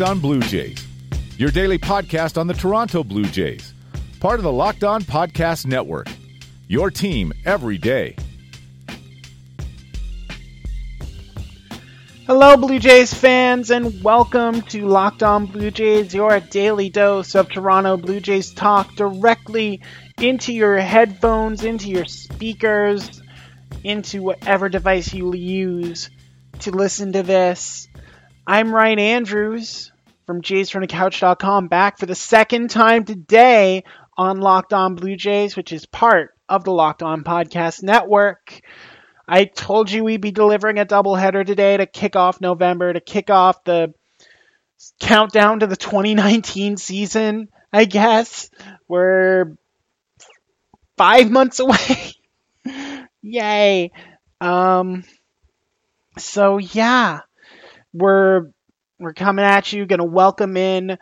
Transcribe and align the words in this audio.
Locked 0.00 0.12
On 0.12 0.20
Blue 0.20 0.40
Jays, 0.40 0.86
your 1.36 1.50
daily 1.50 1.76
podcast 1.76 2.38
on 2.38 2.46
the 2.46 2.54
Toronto 2.54 3.04
Blue 3.04 3.26
Jays, 3.26 3.74
part 4.18 4.40
of 4.40 4.44
the 4.44 4.50
Locked 4.50 4.82
On 4.82 5.02
Podcast 5.02 5.66
Network. 5.66 6.08
Your 6.68 6.90
team 6.90 7.34
every 7.44 7.76
day. 7.76 8.16
Hello, 12.26 12.56
Blue 12.56 12.78
Jays 12.78 13.12
fans, 13.12 13.70
and 13.70 14.02
welcome 14.02 14.62
to 14.62 14.86
Locked 14.86 15.22
On 15.22 15.44
Blue 15.44 15.70
Jays, 15.70 16.14
your 16.14 16.40
daily 16.40 16.88
dose 16.88 17.34
of 17.34 17.50
Toronto 17.50 17.98
Blue 17.98 18.20
Jays 18.20 18.54
talk 18.54 18.94
directly 18.94 19.82
into 20.18 20.54
your 20.54 20.78
headphones, 20.78 21.62
into 21.62 21.90
your 21.90 22.06
speakers, 22.06 23.20
into 23.84 24.22
whatever 24.22 24.70
device 24.70 25.12
you 25.12 25.34
use 25.34 26.08
to 26.60 26.70
listen 26.70 27.12
to 27.12 27.22
this. 27.22 27.86
I'm 28.50 28.74
Ryan 28.74 28.98
Andrews 28.98 29.92
from 30.26 30.42
JaysFromTheCouch.com 30.42 31.68
back 31.68 31.98
for 31.98 32.06
the 32.06 32.16
second 32.16 32.68
time 32.70 33.04
today 33.04 33.84
on 34.18 34.40
Locked 34.40 34.72
On 34.72 34.96
Blue 34.96 35.14
Jays, 35.14 35.54
which 35.54 35.72
is 35.72 35.86
part 35.86 36.34
of 36.48 36.64
the 36.64 36.72
Locked 36.72 37.04
On 37.04 37.22
Podcast 37.22 37.84
Network. 37.84 38.60
I 39.28 39.44
told 39.44 39.88
you 39.88 40.02
we'd 40.02 40.20
be 40.20 40.32
delivering 40.32 40.80
a 40.80 40.84
doubleheader 40.84 41.46
today 41.46 41.76
to 41.76 41.86
kick 41.86 42.16
off 42.16 42.40
November, 42.40 42.92
to 42.92 42.98
kick 42.98 43.30
off 43.30 43.62
the 43.62 43.94
countdown 44.98 45.60
to 45.60 45.68
the 45.68 45.76
2019 45.76 46.76
season, 46.76 47.50
I 47.72 47.84
guess. 47.84 48.50
We're 48.88 49.56
five 50.96 51.30
months 51.30 51.60
away. 51.60 52.14
Yay. 53.22 53.92
Um, 54.40 55.04
so 56.18 56.58
yeah, 56.58 57.20
we're 57.92 58.50
we're 58.98 59.14
coming 59.14 59.44
at 59.44 59.72
you, 59.72 59.86
gonna 59.86 60.04
welcome 60.04 60.56
in 60.56 60.98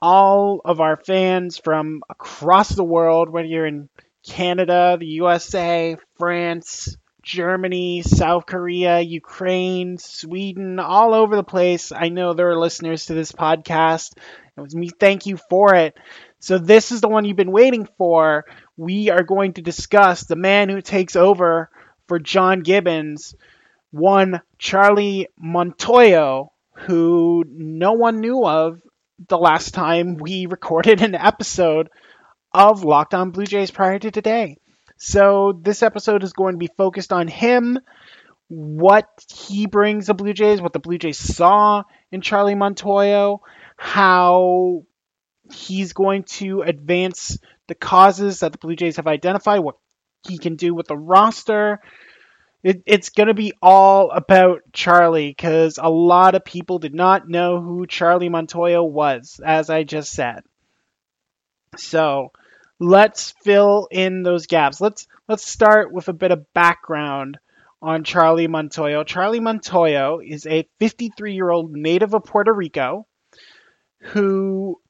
all 0.00 0.60
of 0.64 0.80
our 0.80 0.96
fans 0.96 1.58
from 1.58 2.02
across 2.10 2.68
the 2.68 2.84
world, 2.84 3.30
whether 3.30 3.48
you're 3.48 3.66
in 3.66 3.88
Canada, 4.26 4.96
the 4.98 5.06
USA, 5.06 5.96
France, 6.18 6.96
Germany, 7.22 8.02
South 8.02 8.46
Korea, 8.46 9.00
Ukraine, 9.00 9.96
Sweden, 9.98 10.78
all 10.78 11.14
over 11.14 11.36
the 11.36 11.42
place. 11.42 11.90
I 11.90 12.10
know 12.10 12.34
there 12.34 12.50
are 12.50 12.58
listeners 12.58 13.06
to 13.06 13.14
this 13.14 13.32
podcast. 13.32 14.12
It 14.56 14.60
was 14.60 14.74
me. 14.74 14.90
Thank 15.00 15.26
you 15.26 15.38
for 15.48 15.74
it. 15.74 15.94
So 16.38 16.58
this 16.58 16.92
is 16.92 17.00
the 17.00 17.08
one 17.08 17.24
you've 17.24 17.36
been 17.36 17.50
waiting 17.50 17.88
for. 17.96 18.44
We 18.76 19.10
are 19.10 19.22
going 19.22 19.54
to 19.54 19.62
discuss 19.62 20.24
the 20.24 20.36
man 20.36 20.68
who 20.68 20.82
takes 20.82 21.16
over 21.16 21.70
for 22.06 22.18
John 22.18 22.60
Gibbons, 22.60 23.34
one 23.94 24.40
Charlie 24.58 25.28
Montoyo, 25.40 26.48
who 26.74 27.44
no 27.46 27.92
one 27.92 28.18
knew 28.18 28.44
of 28.44 28.80
the 29.28 29.38
last 29.38 29.72
time 29.72 30.16
we 30.16 30.46
recorded 30.50 31.00
an 31.00 31.14
episode 31.14 31.88
of 32.52 32.82
Locked 32.82 33.14
On 33.14 33.30
Blue 33.30 33.44
Jays 33.44 33.70
prior 33.70 34.00
to 34.00 34.10
today. 34.10 34.56
So 34.96 35.58
this 35.62 35.84
episode 35.84 36.24
is 36.24 36.32
going 36.32 36.54
to 36.54 36.58
be 36.58 36.70
focused 36.76 37.12
on 37.12 37.28
him, 37.28 37.78
what 38.48 39.08
he 39.32 39.66
brings 39.66 40.08
the 40.08 40.14
Blue 40.14 40.32
Jays, 40.32 40.60
what 40.60 40.72
the 40.72 40.80
Blue 40.80 40.98
Jays 40.98 41.18
saw 41.18 41.84
in 42.10 42.20
Charlie 42.20 42.56
Montoyo, 42.56 43.38
how 43.76 44.82
he's 45.52 45.92
going 45.92 46.24
to 46.24 46.62
advance 46.62 47.38
the 47.68 47.76
causes 47.76 48.40
that 48.40 48.50
the 48.50 48.58
Blue 48.58 48.74
Jays 48.74 48.96
have 48.96 49.06
identified, 49.06 49.60
what 49.60 49.76
he 50.26 50.38
can 50.38 50.56
do 50.56 50.74
with 50.74 50.88
the 50.88 50.96
roster. 50.96 51.80
It, 52.64 52.82
it's 52.86 53.10
going 53.10 53.26
to 53.26 53.34
be 53.34 53.52
all 53.60 54.10
about 54.10 54.62
Charlie 54.72 55.28
because 55.28 55.78
a 55.80 55.90
lot 55.90 56.34
of 56.34 56.46
people 56.46 56.78
did 56.78 56.94
not 56.94 57.28
know 57.28 57.60
who 57.60 57.86
Charlie 57.86 58.30
Montoyo 58.30 58.90
was, 58.90 59.38
as 59.44 59.68
I 59.68 59.84
just 59.84 60.10
said. 60.10 60.44
So 61.76 62.32
let's 62.80 63.34
fill 63.44 63.86
in 63.90 64.22
those 64.22 64.46
gaps. 64.46 64.80
Let's 64.80 65.06
let's 65.28 65.46
start 65.46 65.92
with 65.92 66.08
a 66.08 66.14
bit 66.14 66.30
of 66.30 66.52
background 66.54 67.36
on 67.82 68.02
Charlie 68.02 68.48
Montoyo. 68.48 69.06
Charlie 69.06 69.40
Montoyo 69.40 70.26
is 70.26 70.46
a 70.46 70.66
53-year-old 70.80 71.70
native 71.70 72.14
of 72.14 72.24
Puerto 72.24 72.52
Rico 72.52 73.06
who 74.00 74.80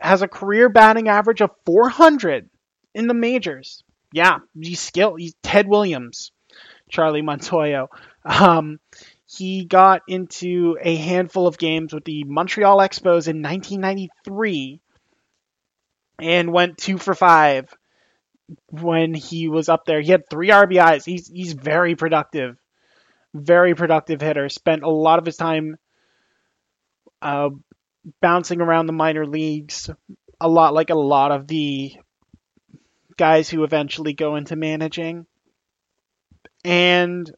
has 0.00 0.22
a 0.22 0.28
career 0.28 0.70
batting 0.70 1.08
average 1.08 1.42
of 1.42 1.50
400 1.66 2.48
in 2.94 3.08
the 3.08 3.14
majors. 3.14 3.82
Yeah, 4.10 4.38
he's 4.58 4.80
skilled. 4.80 5.20
He's 5.20 5.34
Ted 5.42 5.68
Williams, 5.68 6.32
Charlie 6.88 7.22
Montoyo. 7.22 7.88
Um, 8.24 8.78
he 9.26 9.64
got 9.64 10.02
into 10.08 10.78
a 10.80 10.96
handful 10.96 11.46
of 11.46 11.58
games 11.58 11.92
with 11.92 12.04
the 12.04 12.24
Montreal 12.24 12.78
Expos 12.78 13.28
in 13.28 13.42
1993 13.42 14.80
and 16.20 16.52
went 16.52 16.78
two 16.78 16.98
for 16.98 17.14
five 17.14 17.72
when 18.70 19.14
he 19.14 19.48
was 19.48 19.68
up 19.68 19.84
there. 19.84 20.00
He 20.00 20.10
had 20.10 20.28
three 20.28 20.48
RBIs. 20.48 21.04
He's 21.04 21.28
he's 21.28 21.52
very 21.52 21.94
productive, 21.94 22.56
very 23.34 23.74
productive 23.74 24.20
hitter. 24.20 24.48
Spent 24.48 24.82
a 24.82 24.90
lot 24.90 25.18
of 25.18 25.26
his 25.26 25.36
time 25.36 25.76
uh, 27.20 27.50
bouncing 28.20 28.60
around 28.60 28.86
the 28.86 28.92
minor 28.92 29.26
leagues, 29.26 29.90
a 30.40 30.48
lot 30.48 30.74
like 30.74 30.90
a 30.90 30.94
lot 30.94 31.32
of 31.32 31.46
the 31.46 31.92
guys 33.16 33.50
who 33.50 33.64
eventually 33.64 34.14
go 34.14 34.36
into 34.36 34.56
managing. 34.56 35.26
And 36.64 37.30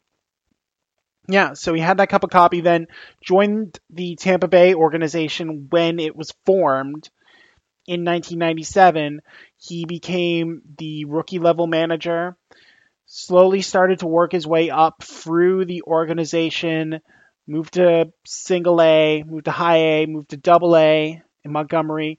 yeah, 1.29 1.53
so 1.55 1.75
he 1.75 1.81
had 1.81 1.99
that 1.99 2.09
cup 2.09 2.25
of 2.25 2.31
coffee, 2.31 2.61
then 2.61 2.89
joined 3.23 3.79
the 3.91 4.17
Tampa 4.17 4.49
Bay 4.49 4.75
organization 4.75 5.69
when 5.71 6.01
it 6.01 6.17
was 6.17 6.33
formed 6.45 7.09
in 7.87 8.05
1997. 8.05 9.21
He 9.59 9.85
became 9.85 10.63
the 10.79 11.05
rookie 11.05 11.39
level 11.39 11.67
manager, 11.67 12.37
slowly 13.07 13.63
started 13.63 14.01
to 14.01 14.07
work 14.07 14.33
his 14.33 14.47
way 14.47 14.71
up 14.71 15.03
through 15.03 15.67
the 15.67 15.83
organization, 15.83 17.01
moved 17.47 17.75
to 17.75 18.13
single 18.25 18.81
A, 18.81 19.23
moved 19.25 19.45
to 19.45 19.51
high 19.53 19.77
A, 19.77 20.07
moved 20.07 20.31
to 20.31 20.37
double 20.37 20.77
A 20.77 21.23
in 21.45 21.53
Montgomery, 21.53 22.19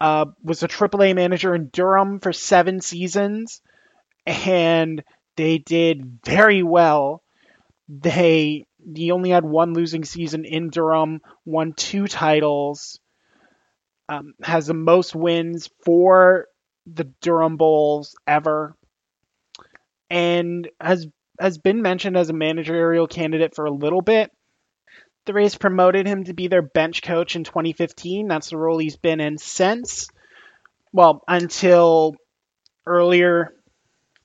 uh, 0.00 0.26
was 0.42 0.62
a 0.62 0.68
triple 0.68 1.02
A 1.02 1.14
manager 1.14 1.54
in 1.54 1.68
Durham 1.72 2.20
for 2.20 2.32
seven 2.32 2.80
seasons, 2.80 3.60
and 4.26 5.02
they 5.36 5.58
did 5.58 6.20
very 6.24 6.62
well. 6.62 7.22
They 7.88 8.66
he 8.94 9.10
only 9.10 9.30
had 9.30 9.44
one 9.44 9.74
losing 9.74 10.04
season 10.04 10.44
in 10.44 10.70
Durham, 10.70 11.20
won 11.44 11.72
two 11.72 12.06
titles, 12.06 13.00
um, 14.08 14.34
has 14.42 14.66
the 14.66 14.74
most 14.74 15.14
wins 15.14 15.68
for 15.84 16.46
the 16.86 17.04
Durham 17.20 17.56
Bulls 17.56 18.14
ever, 18.26 18.76
and 20.08 20.68
has 20.80 21.06
has 21.40 21.58
been 21.58 21.82
mentioned 21.82 22.16
as 22.16 22.30
a 22.30 22.34
managerial 22.34 23.06
candidate 23.06 23.54
for 23.54 23.66
a 23.66 23.70
little 23.70 24.02
bit. 24.02 24.30
The 25.26 25.34
Rays 25.34 25.56
promoted 25.56 26.06
him 26.06 26.24
to 26.24 26.34
be 26.34 26.46
their 26.46 26.62
bench 26.62 27.02
coach 27.02 27.34
in 27.34 27.42
2015. 27.42 28.28
That's 28.28 28.50
the 28.50 28.56
role 28.56 28.78
he's 28.78 28.96
been 28.96 29.20
in 29.20 29.38
since. 29.38 30.08
Well, 30.92 31.22
until 31.26 32.14
earlier, 32.86 33.52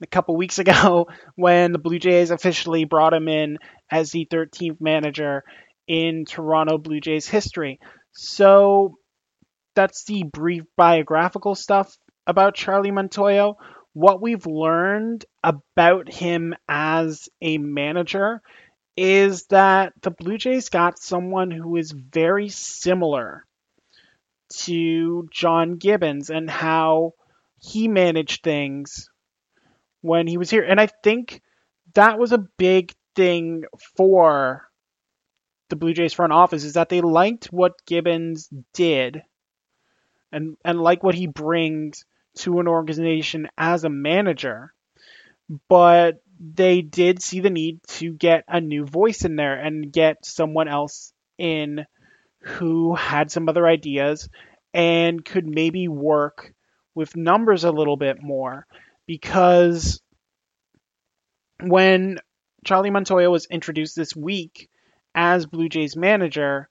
a 0.01 0.07
couple 0.07 0.35
weeks 0.35 0.59
ago, 0.59 1.07
when 1.35 1.71
the 1.71 1.79
Blue 1.79 1.99
Jays 1.99 2.31
officially 2.31 2.85
brought 2.85 3.13
him 3.13 3.27
in 3.27 3.57
as 3.89 4.11
the 4.11 4.27
13th 4.31 4.79
manager 4.79 5.43
in 5.87 6.25
Toronto 6.25 6.77
Blue 6.77 6.99
Jays 6.99 7.27
history. 7.27 7.79
So 8.13 8.97
that's 9.75 10.03
the 10.05 10.23
brief 10.23 10.63
biographical 10.77 11.55
stuff 11.55 11.95
about 12.27 12.55
Charlie 12.55 12.91
Montoyo. 12.91 13.55
What 13.93 14.21
we've 14.21 14.45
learned 14.45 15.25
about 15.43 16.11
him 16.11 16.55
as 16.67 17.29
a 17.41 17.57
manager 17.57 18.41
is 18.95 19.45
that 19.47 19.93
the 20.01 20.11
Blue 20.11 20.37
Jays 20.37 20.69
got 20.69 20.99
someone 20.99 21.51
who 21.51 21.75
is 21.77 21.91
very 21.91 22.49
similar 22.49 23.45
to 24.53 25.27
John 25.31 25.77
Gibbons 25.77 26.29
and 26.29 26.49
how 26.49 27.13
he 27.59 27.87
managed 27.87 28.43
things 28.43 29.09
when 30.01 30.27
he 30.27 30.37
was 30.37 30.49
here. 30.49 30.63
And 30.63 30.79
I 30.79 30.87
think 30.87 31.41
that 31.93 32.19
was 32.19 32.31
a 32.31 32.45
big 32.57 32.93
thing 33.15 33.63
for 33.95 34.67
the 35.69 35.75
Blue 35.75 35.93
Jays 35.93 36.13
front 36.13 36.33
office 36.33 36.63
is 36.63 36.73
that 36.73 36.89
they 36.89 37.01
liked 37.01 37.45
what 37.45 37.85
Gibbons 37.85 38.49
did 38.73 39.23
and 40.31 40.57
and 40.65 40.79
like 40.79 41.03
what 41.03 41.15
he 41.15 41.27
brings 41.27 42.05
to 42.39 42.59
an 42.59 42.67
organization 42.67 43.47
as 43.57 43.83
a 43.83 43.89
manager. 43.89 44.73
But 45.69 46.21
they 46.39 46.81
did 46.81 47.21
see 47.21 47.39
the 47.39 47.49
need 47.49 47.81
to 47.87 48.13
get 48.13 48.45
a 48.47 48.61
new 48.61 48.85
voice 48.85 49.25
in 49.25 49.35
there 49.35 49.55
and 49.55 49.91
get 49.91 50.25
someone 50.25 50.67
else 50.67 51.13
in 51.37 51.85
who 52.39 52.95
had 52.95 53.31
some 53.31 53.47
other 53.47 53.67
ideas 53.67 54.27
and 54.73 55.23
could 55.23 55.45
maybe 55.45 55.87
work 55.87 56.53
with 56.95 57.15
numbers 57.15 57.63
a 57.63 57.71
little 57.71 57.97
bit 57.97 58.21
more 58.21 58.65
because 59.11 60.01
when 61.61 62.17
Charlie 62.63 62.91
Montoyo 62.91 63.29
was 63.29 63.45
introduced 63.45 63.93
this 63.93 64.15
week 64.15 64.69
as 65.13 65.45
Blue 65.45 65.67
Jays 65.67 65.97
manager, 65.97 66.69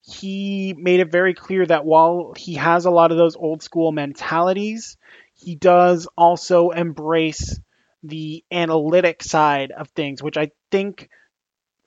he 0.00 0.72
made 0.78 1.00
it 1.00 1.10
very 1.10 1.34
clear 1.34 1.66
that 1.66 1.84
while 1.84 2.32
he 2.36 2.54
has 2.54 2.84
a 2.84 2.92
lot 2.92 3.10
of 3.10 3.18
those 3.18 3.34
old 3.34 3.60
school 3.60 3.90
mentalities, 3.90 4.98
he 5.34 5.56
does 5.56 6.06
also 6.16 6.70
embrace 6.70 7.58
the 8.04 8.44
analytic 8.52 9.20
side 9.20 9.72
of 9.72 9.88
things, 9.88 10.22
which 10.22 10.36
I 10.36 10.52
think 10.70 11.08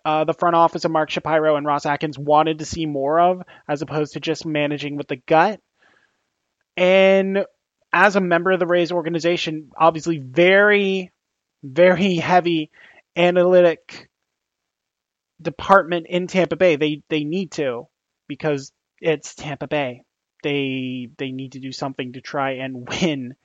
uh, 0.03 0.25
the 0.25 0.33
front 0.33 0.57
office 0.57 0.83
of 0.83 0.91
Mark 0.91 1.11
Shapiro 1.11 1.55
and 1.55 1.65
Ross 1.65 1.85
Atkins 1.85 2.19
wanted 2.19 2.59
to 2.59 2.65
see 2.65 2.85
more 2.85 3.21
of, 3.21 3.41
as 3.69 3.81
opposed 3.81 4.13
to 4.13 4.19
just 4.19 4.45
managing 4.45 4.97
with 4.97 5.07
the 5.07 5.21
gut. 5.27 5.61
And 6.75 7.45
as 7.93 8.15
a 8.15 8.21
member 8.21 8.51
of 8.51 8.59
the 8.59 8.67
Rays 8.67 8.91
organization, 8.91 9.71
obviously 9.77 10.17
very, 10.17 11.11
very 11.63 12.15
heavy 12.15 12.71
analytic 13.15 14.09
department 15.41 16.07
in 16.09 16.27
Tampa 16.27 16.55
Bay. 16.55 16.75
They 16.75 17.03
they 17.09 17.23
need 17.23 17.51
to 17.53 17.87
because 18.27 18.71
it's 18.99 19.35
Tampa 19.35 19.67
Bay. 19.67 20.03
They 20.41 21.09
they 21.17 21.31
need 21.31 21.53
to 21.53 21.59
do 21.59 21.71
something 21.71 22.13
to 22.13 22.21
try 22.21 22.53
and 22.53 22.87
win 22.89 23.35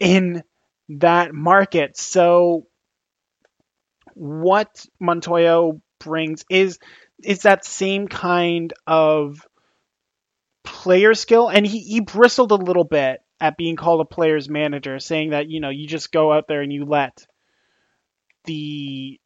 in 0.00 0.42
that 0.88 1.34
market. 1.34 1.96
So 1.96 2.66
what 4.14 4.86
Montoyo 5.02 5.80
brings 6.00 6.44
is 6.50 6.78
is 7.22 7.42
that 7.42 7.64
same 7.64 8.08
kind 8.08 8.72
of 8.86 9.46
player 10.88 11.12
skill 11.12 11.50
and 11.50 11.66
he, 11.66 11.80
he 11.80 12.00
bristled 12.00 12.50
a 12.50 12.54
little 12.54 12.82
bit 12.82 13.20
at 13.38 13.58
being 13.58 13.76
called 13.76 14.00
a 14.00 14.06
player's 14.06 14.48
manager 14.48 14.98
saying 14.98 15.30
that 15.30 15.46
you 15.46 15.60
know 15.60 15.68
you 15.68 15.86
just 15.86 16.10
go 16.10 16.32
out 16.32 16.48
there 16.48 16.62
and 16.62 16.72
you 16.72 16.86
let 16.86 17.26
the 18.44 19.20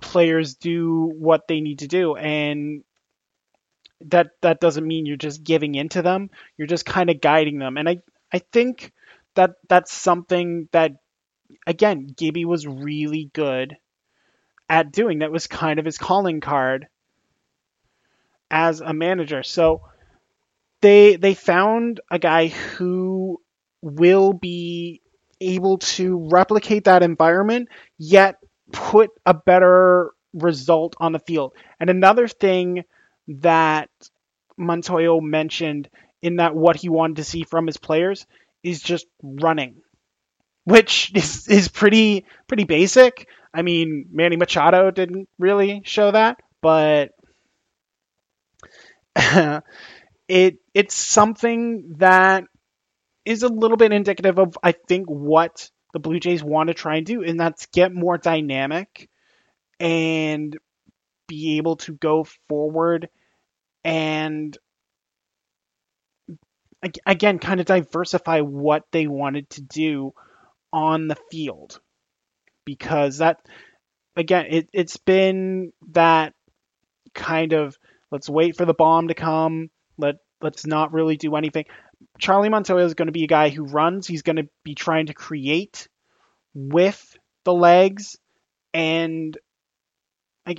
players 0.00 0.54
do 0.54 1.12
what 1.14 1.46
they 1.46 1.60
need 1.60 1.80
to 1.80 1.88
do. 1.88 2.16
And 2.16 2.84
that 4.06 4.28
that 4.40 4.58
doesn't 4.58 4.86
mean 4.86 5.04
you're 5.04 5.18
just 5.18 5.44
giving 5.44 5.74
into 5.74 6.00
them. 6.00 6.30
You're 6.56 6.66
just 6.66 6.86
kind 6.86 7.10
of 7.10 7.20
guiding 7.20 7.58
them. 7.58 7.76
And 7.76 7.86
i 7.86 7.98
i 8.32 8.38
think 8.38 8.94
that 9.34 9.56
that's 9.68 9.92
something 9.92 10.70
that 10.72 10.92
again 11.66 12.06
gibby 12.16 12.46
was 12.46 12.66
really 12.66 13.28
good 13.34 13.76
at 14.70 14.90
doing. 14.90 15.18
That 15.18 15.30
was 15.30 15.48
kind 15.48 15.78
of 15.78 15.84
his 15.84 15.98
calling 15.98 16.40
card 16.40 16.86
as 18.50 18.80
a 18.80 18.94
manager. 18.94 19.42
So 19.42 19.82
they 20.86 21.16
they 21.16 21.34
found 21.34 22.00
a 22.12 22.18
guy 22.18 22.46
who 22.46 23.40
will 23.82 24.32
be 24.32 25.02
able 25.40 25.78
to 25.78 26.28
replicate 26.30 26.84
that 26.84 27.02
environment 27.02 27.68
yet 27.98 28.36
put 28.72 29.10
a 29.26 29.34
better 29.34 30.12
result 30.32 30.94
on 31.00 31.12
the 31.12 31.18
field. 31.18 31.54
And 31.80 31.90
another 31.90 32.28
thing 32.28 32.84
that 33.28 33.90
Montoyo 34.58 35.20
mentioned 35.20 35.88
in 36.22 36.36
that 36.36 36.54
what 36.54 36.76
he 36.76 36.88
wanted 36.88 37.16
to 37.16 37.24
see 37.24 37.42
from 37.42 37.66
his 37.66 37.78
players 37.78 38.26
is 38.62 38.80
just 38.80 39.06
running, 39.22 39.82
which 40.64 41.12
is, 41.16 41.48
is 41.48 41.68
pretty 41.68 42.26
pretty 42.48 42.64
basic. 42.64 43.28
I 43.54 43.62
mean, 43.62 44.06
Manny 44.12 44.36
Machado 44.36 44.90
didn't 44.92 45.28
really 45.38 45.82
show 45.84 46.12
that, 46.12 46.38
but 46.62 47.12
it 50.28 50.58
it's 50.74 50.94
something 50.94 51.94
that 51.98 52.44
is 53.24 53.42
a 53.42 53.48
little 53.48 53.76
bit 53.76 53.92
indicative 53.92 54.38
of 54.38 54.56
I 54.62 54.72
think 54.72 55.06
what 55.06 55.70
the 55.92 56.00
Blue 56.00 56.20
Jays 56.20 56.42
want 56.42 56.68
to 56.68 56.74
try 56.74 56.96
and 56.96 57.06
do, 57.06 57.22
and 57.22 57.38
that's 57.38 57.66
get 57.66 57.92
more 57.92 58.18
dynamic 58.18 59.08
and 59.80 60.56
be 61.28 61.58
able 61.58 61.76
to 61.76 61.92
go 61.92 62.26
forward 62.48 63.08
and 63.84 64.56
again 67.04 67.38
kind 67.38 67.60
of 67.60 67.66
diversify 67.66 68.40
what 68.40 68.84
they 68.92 69.06
wanted 69.06 69.48
to 69.50 69.62
do 69.62 70.12
on 70.72 71.08
the 71.08 71.16
field. 71.30 71.80
Because 72.64 73.18
that 73.18 73.40
again 74.16 74.46
it, 74.50 74.68
it's 74.72 74.96
been 74.96 75.72
that 75.92 76.34
kind 77.14 77.52
of 77.52 77.76
let's 78.10 78.28
wait 78.28 78.56
for 78.56 78.64
the 78.64 78.74
bomb 78.74 79.08
to 79.08 79.14
come 79.14 79.70
let 79.98 80.16
let's 80.40 80.66
not 80.66 80.92
really 80.92 81.16
do 81.16 81.34
anything. 81.36 81.64
Charlie 82.18 82.48
montoyo 82.48 82.84
is 82.84 82.94
going 82.94 83.06
to 83.06 83.12
be 83.12 83.24
a 83.24 83.28
guy 83.28 83.48
who 83.48 83.64
runs. 83.64 84.06
He's 84.06 84.22
going 84.22 84.36
to 84.36 84.48
be 84.64 84.74
trying 84.74 85.06
to 85.06 85.14
create 85.14 85.88
with 86.54 87.16
the 87.44 87.54
legs. 87.54 88.16
And 88.74 89.36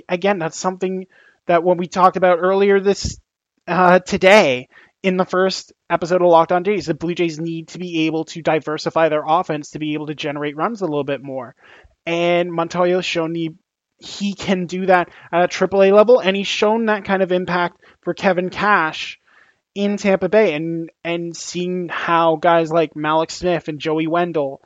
again, 0.08 0.38
that's 0.38 0.58
something 0.58 1.06
that 1.46 1.62
when 1.62 1.78
we 1.78 1.86
talked 1.86 2.16
about 2.16 2.38
earlier 2.38 2.80
this 2.80 3.18
uh, 3.66 4.00
today 4.00 4.68
in 5.02 5.16
the 5.16 5.24
first 5.24 5.72
episode 5.88 6.22
of 6.22 6.28
Locked 6.28 6.52
On 6.52 6.64
Jays, 6.64 6.86
the 6.86 6.94
Blue 6.94 7.14
Jays 7.14 7.38
need 7.38 7.68
to 7.68 7.78
be 7.78 8.06
able 8.06 8.24
to 8.26 8.42
diversify 8.42 9.08
their 9.08 9.24
offense 9.26 9.70
to 9.70 9.78
be 9.78 9.94
able 9.94 10.06
to 10.06 10.14
generate 10.14 10.56
runs 10.56 10.82
a 10.82 10.86
little 10.86 11.04
bit 11.04 11.22
more. 11.22 11.54
And 12.06 12.50
Montoyo's 12.50 13.04
shown 13.04 13.34
he, 13.34 13.54
he 13.98 14.34
can 14.34 14.66
do 14.66 14.86
that 14.86 15.10
at 15.32 15.44
a 15.44 15.48
AAA 15.48 15.92
level, 15.92 16.20
and 16.20 16.36
he's 16.36 16.46
shown 16.46 16.86
that 16.86 17.04
kind 17.04 17.22
of 17.22 17.32
impact 17.32 17.80
for 18.02 18.14
Kevin 18.14 18.50
Cash 18.50 19.17
in 19.78 19.96
Tampa 19.96 20.28
Bay, 20.28 20.54
and 20.54 20.90
and 21.04 21.36
seeing 21.36 21.88
how 21.88 22.34
guys 22.34 22.72
like 22.72 22.94
Mallex 22.94 23.30
Smith 23.30 23.68
and 23.68 23.78
Joey 23.78 24.08
Wendle 24.08 24.60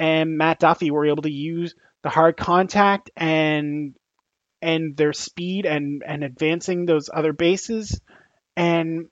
and 0.00 0.36
Matt 0.36 0.58
Duffy 0.58 0.90
were 0.90 1.06
able 1.06 1.22
to 1.22 1.30
use 1.30 1.76
the 2.02 2.08
hard 2.08 2.36
contact 2.36 3.08
and 3.16 3.94
and 4.60 4.96
their 4.96 5.12
speed 5.12 5.64
and 5.64 6.02
and 6.04 6.24
advancing 6.24 6.86
those 6.86 7.08
other 7.12 7.32
bases 7.32 8.00
and 8.56 9.06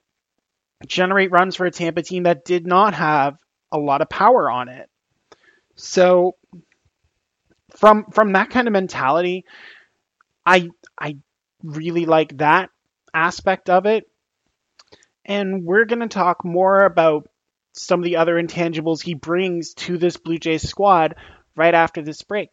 generate 0.84 1.30
runs 1.30 1.54
for 1.54 1.66
a 1.66 1.70
Tampa 1.70 2.02
team 2.02 2.24
that 2.24 2.44
did 2.44 2.66
not 2.66 2.94
have 2.94 3.36
a 3.70 3.78
lot 3.78 4.02
of 4.02 4.08
power 4.08 4.50
on 4.50 4.68
it. 4.68 4.90
So 5.76 6.34
from 7.76 8.06
from 8.10 8.32
that 8.32 8.50
kind 8.50 8.66
of 8.66 8.72
mentality, 8.72 9.44
I 10.44 10.70
I 11.00 11.18
really 11.62 12.04
like 12.04 12.38
that 12.38 12.70
aspect 13.14 13.70
of 13.70 13.86
it. 13.86 14.08
And 15.24 15.64
we're 15.64 15.86
going 15.86 16.00
to 16.00 16.08
talk 16.08 16.44
more 16.44 16.84
about 16.84 17.28
some 17.72 18.00
of 18.00 18.04
the 18.04 18.16
other 18.16 18.34
intangibles 18.34 19.02
he 19.02 19.14
brings 19.14 19.74
to 19.74 19.98
this 19.98 20.16
Blue 20.16 20.38
Jays 20.38 20.68
squad 20.68 21.16
right 21.56 21.74
after 21.74 22.02
this 22.02 22.22
break. 22.22 22.50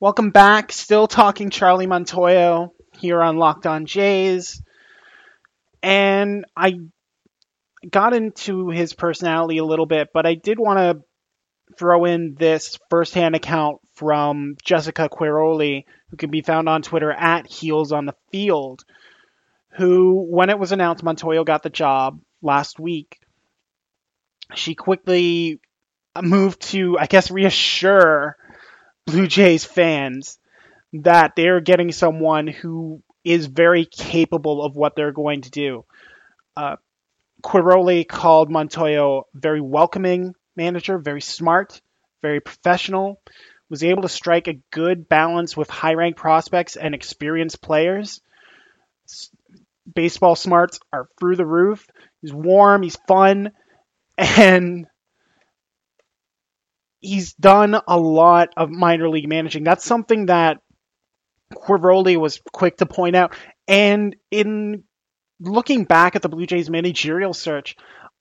Welcome 0.00 0.30
back. 0.30 0.70
Still 0.70 1.06
talking 1.06 1.50
Charlie 1.50 1.86
Montoyo 1.86 2.70
here 2.98 3.22
on 3.22 3.38
Locked 3.38 3.66
On 3.66 3.86
Jays. 3.86 4.62
And 5.82 6.44
I 6.56 6.74
got 7.88 8.14
into 8.14 8.70
his 8.70 8.92
personality 8.92 9.58
a 9.58 9.64
little 9.64 9.86
bit, 9.86 10.08
but 10.12 10.26
I 10.26 10.34
did 10.34 10.58
want 10.58 10.78
to 10.78 11.04
throw 11.76 12.04
in 12.04 12.34
this 12.34 12.78
firsthand 12.90 13.34
account 13.34 13.80
from 13.94 14.56
Jessica 14.64 15.08
Quiroli, 15.08 15.84
who 16.10 16.16
can 16.16 16.30
be 16.30 16.42
found 16.42 16.68
on 16.68 16.82
Twitter 16.82 17.10
at 17.10 17.46
Heels 17.46 17.92
on 17.92 18.06
the 18.06 18.14
Field, 18.30 18.84
who, 19.76 20.26
when 20.28 20.50
it 20.50 20.58
was 20.58 20.72
announced 20.72 21.04
Montoyo 21.04 21.44
got 21.44 21.62
the 21.62 21.70
job 21.70 22.20
last 22.42 22.78
week, 22.78 23.18
she 24.54 24.74
quickly 24.74 25.60
moved 26.20 26.60
to, 26.70 26.98
I 26.98 27.06
guess, 27.06 27.30
reassure 27.30 28.36
Blue 29.06 29.26
Jays 29.26 29.64
fans 29.64 30.38
that 30.92 31.32
they're 31.36 31.60
getting 31.60 31.92
someone 31.92 32.46
who 32.46 33.02
is 33.24 33.46
very 33.46 33.86
capable 33.86 34.62
of 34.62 34.76
what 34.76 34.94
they're 34.94 35.12
going 35.12 35.42
to 35.42 35.50
do. 35.50 35.84
Uh, 36.56 36.76
Quiroli 37.42 38.06
called 38.06 38.50
Montoyo 38.50 39.24
very 39.34 39.60
welcoming 39.60 40.34
manager, 40.56 40.98
very 40.98 41.20
smart, 41.20 41.80
very 42.22 42.40
professional, 42.40 43.20
was 43.70 43.82
able 43.82 44.02
to 44.02 44.08
strike 44.08 44.48
a 44.48 44.60
good 44.70 45.08
balance 45.08 45.56
with 45.56 45.70
high 45.70 45.94
ranked 45.94 46.18
prospects 46.18 46.76
and 46.76 46.94
experienced 46.94 47.62
players. 47.62 48.20
Baseball 49.94 50.36
smarts 50.36 50.80
are 50.92 51.08
through 51.18 51.36
the 51.36 51.46
roof. 51.46 51.86
He's 52.22 52.32
warm, 52.32 52.82
he's 52.82 52.96
fun, 53.06 53.52
and 54.16 54.86
he's 57.00 57.34
done 57.34 57.78
a 57.86 57.98
lot 57.98 58.50
of 58.56 58.70
minor 58.70 59.08
league 59.08 59.28
managing. 59.28 59.64
That's 59.64 59.84
something 59.84 60.26
that 60.26 60.60
Quiroli 61.52 62.16
was 62.16 62.40
quick 62.52 62.78
to 62.78 62.86
point 62.86 63.16
out. 63.16 63.34
And 63.68 64.16
in 64.30 64.84
looking 65.40 65.84
back 65.84 66.16
at 66.16 66.22
the 66.22 66.28
Blue 66.28 66.46
Jays 66.46 66.70
managerial 66.70 67.34
search, 67.34 67.76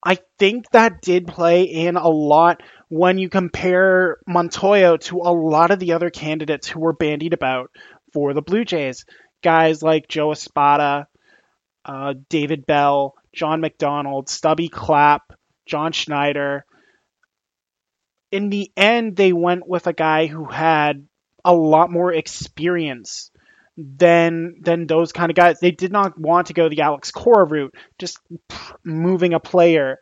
I 0.05 0.17
think 0.37 0.69
that 0.71 1.01
did 1.01 1.27
play 1.27 1.63
in 1.63 1.95
a 1.95 2.09
lot 2.09 2.61
when 2.89 3.17
you 3.17 3.29
compare 3.29 4.17
Montoyo 4.27 4.99
to 5.01 5.17
a 5.17 5.33
lot 5.33 5.71
of 5.71 5.79
the 5.79 5.93
other 5.93 6.09
candidates 6.09 6.67
who 6.67 6.81
were 6.81 6.93
bandied 6.93 7.33
about 7.33 7.71
for 8.13 8.33
the 8.33 8.41
Blue 8.41 8.65
Jays. 8.65 9.05
Guys 9.41 9.81
like 9.81 10.07
Joe 10.07 10.31
Espada, 10.31 11.07
uh, 11.85 12.13
David 12.29 12.65
Bell, 12.65 13.15
John 13.33 13.61
McDonald, 13.61 14.29
Stubby 14.29 14.69
Clapp, 14.69 15.33
John 15.65 15.91
Schneider, 15.91 16.65
in 18.33 18.49
the 18.49 18.71
end, 18.75 19.15
they 19.15 19.31
went 19.31 19.67
with 19.67 19.85
a 19.85 19.93
guy 19.93 20.25
who 20.25 20.45
had 20.45 21.07
a 21.45 21.53
lot 21.53 21.91
more 21.91 22.11
experience 22.11 23.29
than 23.77 24.55
than 24.61 24.87
those 24.87 25.11
kind 25.11 25.31
of 25.31 25.35
guys. 25.35 25.59
They 25.59 25.71
did 25.71 25.91
not 25.91 26.17
want 26.19 26.47
to 26.47 26.53
go 26.53 26.69
the 26.69 26.81
Alex 26.81 27.11
Cora 27.11 27.45
route, 27.45 27.75
just 27.97 28.19
moving 28.83 29.33
a 29.33 29.39
player 29.39 29.99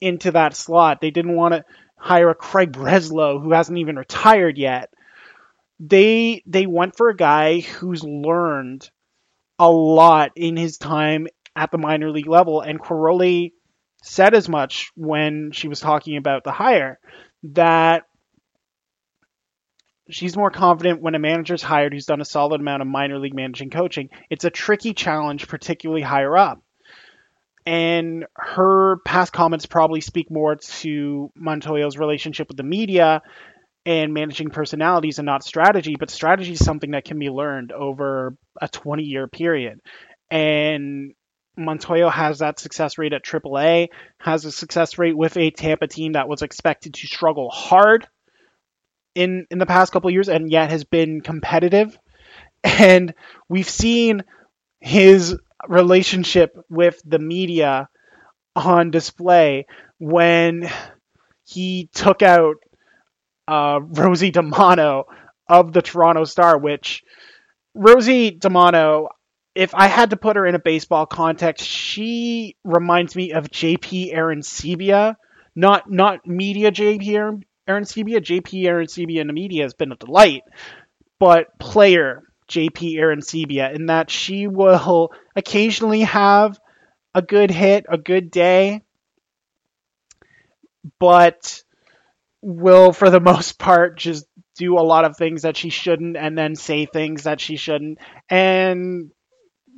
into 0.00 0.32
that 0.32 0.54
slot. 0.54 1.00
They 1.00 1.10
didn't 1.10 1.36
want 1.36 1.54
to 1.54 1.64
hire 1.96 2.30
a 2.30 2.34
Craig 2.34 2.72
Breslow 2.72 3.42
who 3.42 3.52
hasn't 3.52 3.78
even 3.78 3.96
retired 3.96 4.58
yet. 4.58 4.90
They 5.78 6.42
they 6.46 6.66
went 6.66 6.96
for 6.96 7.08
a 7.08 7.16
guy 7.16 7.60
who's 7.60 8.04
learned 8.04 8.88
a 9.58 9.70
lot 9.70 10.32
in 10.36 10.56
his 10.56 10.78
time 10.78 11.26
at 11.56 11.70
the 11.70 11.78
minor 11.78 12.10
league 12.10 12.28
level, 12.28 12.60
and 12.60 12.80
Quiroli 12.80 13.52
said 14.02 14.34
as 14.34 14.48
much 14.48 14.90
when 14.94 15.50
she 15.52 15.68
was 15.68 15.80
talking 15.80 16.16
about 16.16 16.44
the 16.44 16.52
hire 16.52 16.98
that 17.42 18.04
she's 20.10 20.36
more 20.36 20.50
confident 20.50 21.00
when 21.00 21.14
a 21.14 21.18
manager's 21.18 21.62
hired 21.62 21.92
who's 21.92 22.06
done 22.06 22.20
a 22.20 22.24
solid 22.24 22.60
amount 22.60 22.82
of 22.82 22.88
minor 22.88 23.18
league 23.18 23.34
managing 23.34 23.70
coaching. 23.70 24.10
It's 24.28 24.44
a 24.44 24.50
tricky 24.50 24.94
challenge, 24.94 25.48
particularly 25.48 26.02
higher 26.02 26.36
up. 26.36 26.62
And 27.66 28.26
her 28.36 28.98
past 29.04 29.32
comments 29.32 29.66
probably 29.66 30.00
speak 30.00 30.30
more 30.30 30.56
to 30.56 31.30
Montoyo's 31.40 31.98
relationship 31.98 32.48
with 32.48 32.56
the 32.56 32.62
media 32.62 33.22
and 33.86 34.12
managing 34.12 34.50
personalities 34.50 35.18
and 35.18 35.26
not 35.26 35.44
strategy, 35.44 35.96
but 35.98 36.10
strategy 36.10 36.52
is 36.52 36.64
something 36.64 36.92
that 36.92 37.04
can 37.04 37.18
be 37.18 37.30
learned 37.30 37.72
over 37.72 38.36
a 38.60 38.68
20 38.68 39.04
year 39.04 39.26
period. 39.28 39.80
And 40.30 41.14
Montoyo 41.58 42.10
has 42.10 42.38
that 42.38 42.58
success 42.58 42.98
rate 42.98 43.12
at 43.12 43.24
AAA, 43.24 43.88
has 44.18 44.44
a 44.44 44.52
success 44.52 44.98
rate 44.98 45.16
with 45.16 45.36
a 45.36 45.50
Tampa 45.50 45.86
team 45.86 46.12
that 46.12 46.28
was 46.28 46.42
expected 46.42 46.94
to 46.94 47.06
struggle 47.06 47.50
hard 47.50 48.06
in 49.14 49.46
in 49.50 49.58
the 49.58 49.66
past 49.66 49.92
couple 49.92 50.10
years 50.10 50.28
and 50.28 50.50
yet 50.50 50.70
has 50.70 50.84
been 50.84 51.20
competitive. 51.20 51.98
And 52.62 53.14
we've 53.48 53.68
seen 53.68 54.22
his 54.80 55.36
relationship 55.66 56.56
with 56.68 57.00
the 57.04 57.18
media 57.18 57.88
on 58.54 58.90
display 58.90 59.66
when 59.98 60.70
he 61.44 61.88
took 61.92 62.22
out 62.22 62.56
uh, 63.48 63.80
Rosie 63.82 64.32
DiManno 64.32 65.04
of 65.48 65.72
the 65.72 65.82
Toronto 65.82 66.24
Star, 66.24 66.58
which 66.58 67.02
Rosie 67.74 68.32
DiManno, 68.32 69.08
if 69.54 69.74
I 69.74 69.88
had 69.88 70.10
to 70.10 70.16
put 70.16 70.36
her 70.36 70.46
in 70.46 70.54
a 70.54 70.60
baseball 70.60 71.06
context, 71.06 71.66
she 71.66 72.56
reminds 72.64 73.16
me 73.16 73.32
of 73.32 73.50
JP 73.50 74.14
Arencibia, 74.14 75.16
not 75.56 75.90
not 75.90 76.26
media 76.26 76.70
JP 76.70 77.42
Arencibia. 77.70 78.20
JP 78.20 78.64
Arencibia 78.64 79.20
in 79.20 79.26
the 79.26 79.32
media 79.32 79.62
has 79.62 79.74
been 79.74 79.92
a 79.92 79.96
delight, 79.96 80.42
but 81.18 81.58
player 81.58 82.22
JP 82.48 82.96
Arencibia 82.96 83.74
in 83.74 83.86
that 83.86 84.10
she 84.10 84.46
will 84.46 85.12
occasionally 85.36 86.02
have 86.02 86.58
a 87.14 87.22
good 87.22 87.50
hit, 87.50 87.86
a 87.88 87.98
good 87.98 88.30
day, 88.30 88.82
but 90.98 91.62
will 92.42 92.92
for 92.92 93.10
the 93.10 93.20
most 93.32 93.58
part 93.58 93.98
just 93.98 94.26
do 94.56 94.78
a 94.78 94.82
lot 94.82 95.04
of 95.04 95.16
things 95.16 95.42
that 95.42 95.56
she 95.56 95.70
shouldn't 95.70 96.16
and 96.16 96.36
then 96.36 96.54
say 96.54 96.86
things 96.86 97.24
that 97.24 97.40
she 97.40 97.56
shouldn't 97.56 97.98
and 98.28 99.10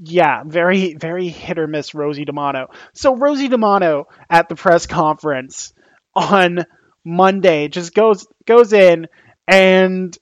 yeah, 0.05 0.43
very 0.45 0.95
very 0.95 1.29
hit 1.29 1.59
or 1.59 1.67
miss 1.67 1.95
Rosie 1.95 2.25
DiManno. 2.25 2.67
So 2.95 3.15
Rosie 3.15 3.49
DiManno 3.49 4.05
at 4.29 4.49
the 4.49 4.57
press 4.57 4.87
conference 4.87 5.73
on 6.15 6.65
Monday 7.05 7.69
just 7.69 7.95
goes 7.95 8.27
goes 8.47 8.73
in 8.73 9.09
and 9.49 10.17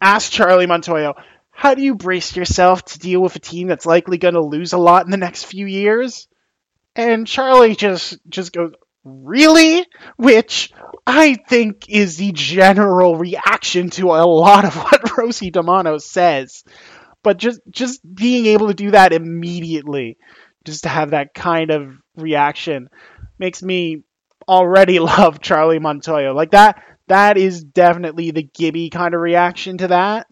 asks 0.00 0.30
Charlie 0.30 0.66
Montoyo, 0.66 1.14
"How 1.50 1.74
do 1.74 1.82
you 1.82 1.94
brace 1.94 2.36
yourself 2.36 2.84
to 2.86 2.98
deal 2.98 3.20
with 3.20 3.36
a 3.36 3.40
team 3.40 3.68
that's 3.68 3.86
likely 3.86 4.18
going 4.18 4.34
to 4.34 4.44
lose 4.44 4.72
a 4.72 4.78
lot 4.78 5.04
in 5.04 5.10
the 5.10 5.16
next 5.16 5.44
few 5.44 5.66
years?" 5.66 6.28
And 6.94 7.26
Charlie 7.26 7.74
just 7.74 8.18
just 8.28 8.52
goes, 8.52 8.72
"Really?" 9.04 9.86
Which 10.16 10.72
I 11.06 11.34
think 11.48 11.88
is 11.88 12.16
the 12.16 12.32
general 12.32 13.16
reaction 13.16 13.90
to 13.90 14.10
a 14.10 14.26
lot 14.26 14.64
of 14.64 14.76
what 14.82 15.16
Rosie 15.16 15.50
DiManno 15.50 16.00
says. 16.00 16.64
But 17.22 17.38
just 17.38 17.60
just 17.70 18.00
being 18.14 18.46
able 18.46 18.68
to 18.68 18.74
do 18.74 18.92
that 18.92 19.12
immediately, 19.12 20.16
just 20.64 20.84
to 20.84 20.88
have 20.88 21.10
that 21.10 21.34
kind 21.34 21.70
of 21.70 21.96
reaction, 22.16 22.88
makes 23.38 23.62
me 23.62 24.02
already 24.48 24.98
love 25.00 25.40
Charlie 25.40 25.78
Montoyo. 25.78 26.34
Like 26.34 26.52
that 26.52 26.82
that 27.08 27.36
is 27.36 27.62
definitely 27.62 28.30
the 28.30 28.42
Gibby 28.42 28.90
kind 28.90 29.14
of 29.14 29.20
reaction 29.20 29.78
to 29.78 29.88
that. 29.88 30.26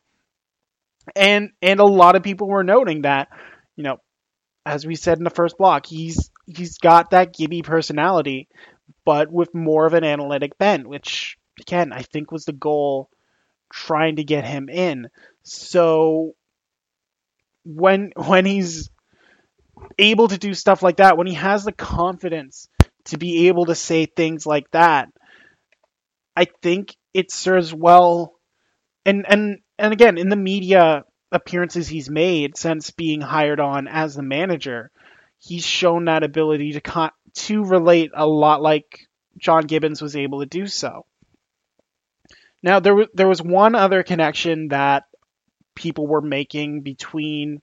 And 1.14 1.50
and 1.62 1.80
a 1.80 1.84
lot 1.84 2.16
of 2.16 2.22
people 2.22 2.48
were 2.48 2.64
noting 2.64 3.02
that, 3.02 3.28
you 3.76 3.84
know, 3.84 3.98
as 4.64 4.86
we 4.86 4.94
said 4.96 5.18
in 5.18 5.24
the 5.24 5.30
first 5.30 5.58
block, 5.58 5.86
he's 5.86 6.30
he's 6.46 6.78
got 6.78 7.10
that 7.10 7.34
Gibby 7.34 7.62
personality, 7.62 8.48
but 9.04 9.30
with 9.30 9.54
more 9.54 9.86
of 9.86 9.94
an 9.94 10.04
analytic 10.04 10.58
bent, 10.58 10.86
which 10.86 11.36
again 11.60 11.92
I 11.92 12.02
think 12.02 12.32
was 12.32 12.44
the 12.44 12.52
goal 12.52 13.10
trying 13.72 14.16
to 14.16 14.24
get 14.24 14.46
him 14.46 14.68
in. 14.68 15.08
So 15.42 16.32
when 17.64 18.12
when 18.16 18.46
he's 18.46 18.90
able 19.98 20.28
to 20.28 20.38
do 20.38 20.54
stuff 20.54 20.82
like 20.82 20.96
that, 20.96 21.18
when 21.18 21.26
he 21.26 21.34
has 21.34 21.64
the 21.64 21.72
confidence 21.72 22.68
to 23.06 23.18
be 23.18 23.48
able 23.48 23.66
to 23.66 23.74
say 23.74 24.06
things 24.06 24.46
like 24.46 24.70
that, 24.70 25.08
I 26.36 26.46
think 26.62 26.96
it 27.12 27.30
serves 27.30 27.72
well. 27.72 28.32
And 29.04 29.24
and 29.28 29.58
and 29.78 29.92
again, 29.92 30.18
in 30.18 30.28
the 30.28 30.36
media 30.36 31.04
appearances 31.32 31.88
he's 31.88 32.08
made 32.08 32.56
since 32.56 32.90
being 32.90 33.20
hired 33.20 33.60
on 33.60 33.88
as 33.88 34.14
the 34.14 34.22
manager, 34.22 34.90
he's 35.38 35.64
shown 35.64 36.06
that 36.06 36.22
ability 36.22 36.72
to 36.72 36.80
con- 36.80 37.10
to 37.34 37.64
relate 37.64 38.10
a 38.14 38.26
lot 38.26 38.62
like 38.62 39.06
John 39.38 39.66
Gibbons 39.66 40.00
was 40.00 40.16
able 40.16 40.40
to 40.40 40.46
do 40.46 40.66
so. 40.66 41.06
Now 42.62 42.80
there 42.80 42.94
was 42.94 43.08
there 43.14 43.28
was 43.28 43.42
one 43.42 43.74
other 43.74 44.02
connection 44.02 44.68
that 44.68 45.04
people 45.74 46.06
were 46.06 46.22
making 46.22 46.82
between 46.82 47.60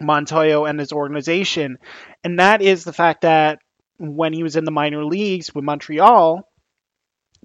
Montoyo 0.00 0.68
and 0.68 0.80
his 0.80 0.92
organization, 0.92 1.78
and 2.24 2.40
that 2.40 2.60
is 2.60 2.82
the 2.82 2.92
fact 2.92 3.20
that 3.20 3.60
when 3.98 4.32
he 4.32 4.42
was 4.42 4.56
in 4.56 4.64
the 4.64 4.70
minor 4.70 5.04
leagues 5.04 5.54
with 5.54 5.64
Montreal, 5.64 6.48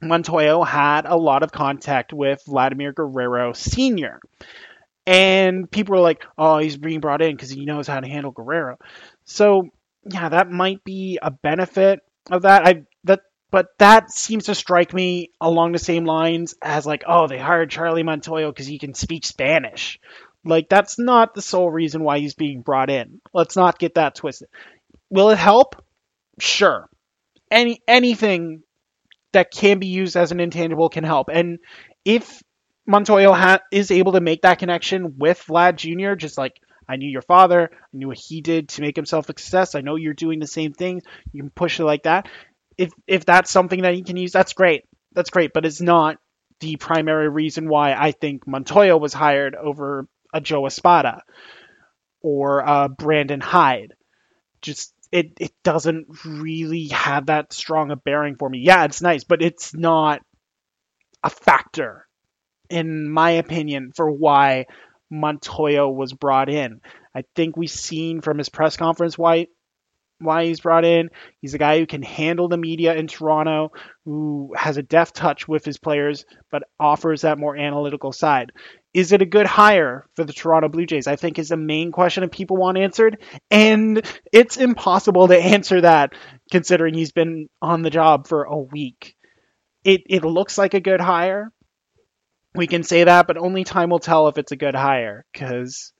Montoyo 0.02 0.66
had 0.66 1.06
a 1.06 1.18
lot 1.18 1.44
of 1.44 1.52
contact 1.52 2.14
with 2.14 2.42
Vladimir 2.46 2.94
Guerrero 2.94 3.54
Sr. 3.54 4.20
And 5.06 5.70
people 5.70 5.96
were 5.96 6.02
like, 6.02 6.24
oh, 6.38 6.60
he's 6.60 6.78
being 6.78 7.00
brought 7.00 7.22
in 7.22 7.36
because 7.36 7.50
he 7.50 7.66
knows 7.66 7.88
how 7.88 8.00
to 8.00 8.08
handle 8.08 8.32
Guerrero. 8.32 8.78
So, 9.26 9.70
yeah, 10.04 10.30
that 10.30 10.50
might 10.50 10.84
be 10.84 11.20
a 11.22 11.32
benefit 11.32 12.00
of 12.32 12.44
that. 12.44 12.66
I 12.66 12.84
that 13.06 13.22
but 13.52 13.68
that 13.80 14.12
seems 14.12 14.46
to 14.46 14.56
strike 14.56 14.94
me 14.94 15.32
along 15.42 15.72
the 15.72 15.80
same 15.80 16.06
lines 16.06 16.54
as 16.62 16.86
like, 16.86 17.04
oh, 17.08 17.28
they 17.28 17.40
hired 17.40 17.72
Charlie 17.72 18.04
Montoyo 18.04 18.50
because 18.50 18.68
he 18.68 18.78
can 18.78 18.94
speak 18.94 19.26
Spanish. 19.26 20.00
Like 20.46 20.70
that's 20.70 21.00
not 21.00 21.34
the 21.34 21.42
sole 21.42 21.70
reason 21.70 22.04
why 22.04 22.20
he's 22.20 22.36
being 22.36 22.62
brought 22.62 22.90
in. 22.90 23.20
Let's 23.34 23.56
not 23.56 23.80
get 23.80 23.96
that 23.96 24.16
twisted. 24.16 24.50
Will 25.10 25.32
it 25.32 25.40
help? 25.40 25.84
Sure, 26.40 26.90
any 27.52 27.82
anything 27.88 28.64
that 29.34 29.52
can 29.52 29.80
be 29.80 29.88
used 29.88 30.16
as 30.16 30.32
an 30.32 30.40
intangible 30.40 30.90
can 30.90 31.04
help. 31.04 31.30
And 31.32 31.60
if 32.06 32.42
Montoyo 32.90 33.36
ha- 33.36 33.60
is 33.72 33.92
able 33.92 34.14
to 34.14 34.22
make 34.22 34.42
that 34.42 34.60
connection 34.60 35.18
with 35.18 35.44
Vlad 35.48 35.76
Jr., 35.76 36.16
just 36.16 36.38
like 36.38 36.54
I 36.88 36.96
knew 36.96 37.10
your 37.10 37.22
father, 37.22 37.70
I 37.72 37.78
knew 37.94 38.08
what 38.08 38.18
he 38.18 38.42
did 38.42 38.70
to 38.70 38.82
make 38.82 38.96
himself 38.96 39.26
a 39.26 39.28
success. 39.28 39.76
I 39.76 39.82
know 39.82 39.96
you're 39.96 40.14
doing 40.14 40.40
the 40.40 40.48
same 40.48 40.74
thing. 40.74 41.02
You 41.32 41.44
can 41.44 41.52
push 41.52 41.80
it 41.80 41.86
like 41.86 42.04
that. 42.04 42.28
If 42.78 42.92
if 43.08 43.26
that's 43.26 43.52
something 43.52 43.84
that 43.84 43.94
he 43.94 44.04
can 44.04 44.18
use, 44.18 44.32
that's 44.32 44.54
great. 44.54 44.86
That's 45.14 45.30
great, 45.30 45.52
but 45.54 45.66
it's 45.66 45.82
not 45.82 46.18
the 46.62 46.78
primary 46.78 47.30
reason 47.30 47.70
why 47.70 47.94
I 47.94 48.12
think 48.12 48.46
Montoyo 48.46 49.00
was 49.00 49.14
hired 49.14 49.56
over 49.56 50.08
a 50.34 50.42
Joe 50.42 50.66
Espada 50.66 51.22
or 52.22 52.68
uh, 52.68 52.88
Brandon 52.88 53.40
Hyde. 53.40 53.94
Just 54.62 54.94
it 55.12 55.34
it 55.40 55.52
doesn't 55.64 56.08
really 56.26 56.88
have 56.88 57.28
that 57.28 57.54
strong 57.54 57.92
a 57.92 57.96
bearing 57.96 58.36
for 58.36 58.50
me. 58.50 58.60
Yeah, 58.60 58.86
it's 58.86 59.02
nice, 59.02 59.24
but 59.24 59.42
it's 59.42 59.74
not 59.74 60.22
a 61.24 61.30
factor 61.30 62.06
in 62.70 63.10
my 63.10 63.32
opinion 63.32 63.92
for 63.96 64.10
why 64.10 64.66
Montoyo 65.12 65.94
was 65.94 66.14
brought 66.14 66.50
in. 66.50 66.82
I 67.16 67.24
think 67.36 67.58
we've 67.58 67.70
seen 67.70 68.22
from 68.22 68.38
his 68.38 68.50
press 68.50 68.78
conference 68.78 69.18
why 69.18 69.48
why 70.20 70.46
he's 70.46 70.60
brought 70.62 70.86
in. 70.86 71.10
He's 71.42 71.54
a 71.54 71.60
guy 71.60 71.80
who 71.80 71.86
can 71.88 72.04
handle 72.04 72.48
the 72.50 72.58
media 72.58 72.96
in 72.96 73.08
Toronto, 73.08 73.72
who 74.06 74.54
has 74.58 74.78
a 74.78 74.84
deft 74.84 75.16
touch 75.16 75.48
with 75.48 75.66
his 75.66 75.78
players, 75.78 76.26
but 76.52 76.64
offers 76.80 77.22
that 77.22 77.40
more 77.40 77.56
analytical 77.58 78.12
side. 78.12 78.52
Is 78.94 79.12
it 79.12 79.22
a 79.22 79.26
good 79.26 79.46
hire 79.46 80.08
for 80.16 80.24
the 80.24 80.34
Toronto 80.34 80.68
Blue 80.70 80.86
Jays? 80.86 81.08
I 81.08 81.16
think 81.16 81.40
is 81.40 81.50
the 81.50 81.58
main 81.58 81.92
question 81.92 82.22
that 82.22 82.32
people 82.32 82.58
want 82.58 82.78
answered. 82.78 83.22
And 83.52 84.02
it's 84.34 84.58
impossible 84.58 85.28
to 85.28 85.38
answer 85.38 85.82
that 85.82 86.14
considering 86.52 86.94
he's 86.96 87.12
been 87.12 87.50
on 87.62 87.82
the 87.84 87.92
job 87.92 88.28
for 88.28 88.44
a 88.44 88.58
week. 88.58 89.16
it 89.84 90.02
it 90.10 90.24
looks 90.24 90.58
like 90.58 90.74
a 90.74 90.80
good 90.80 91.02
hire. 91.02 91.52
We 92.56 92.68
can 92.68 92.84
say 92.84 93.04
that, 93.04 93.28
but 93.28 93.38
only 93.38 93.64
time 93.64 93.90
will 93.90 94.00
tell 94.00 94.28
if 94.28 94.38
it's 94.38 94.52
a 94.52 94.56
good 94.58 94.76
hire. 94.76 95.26
Because, 95.32 95.94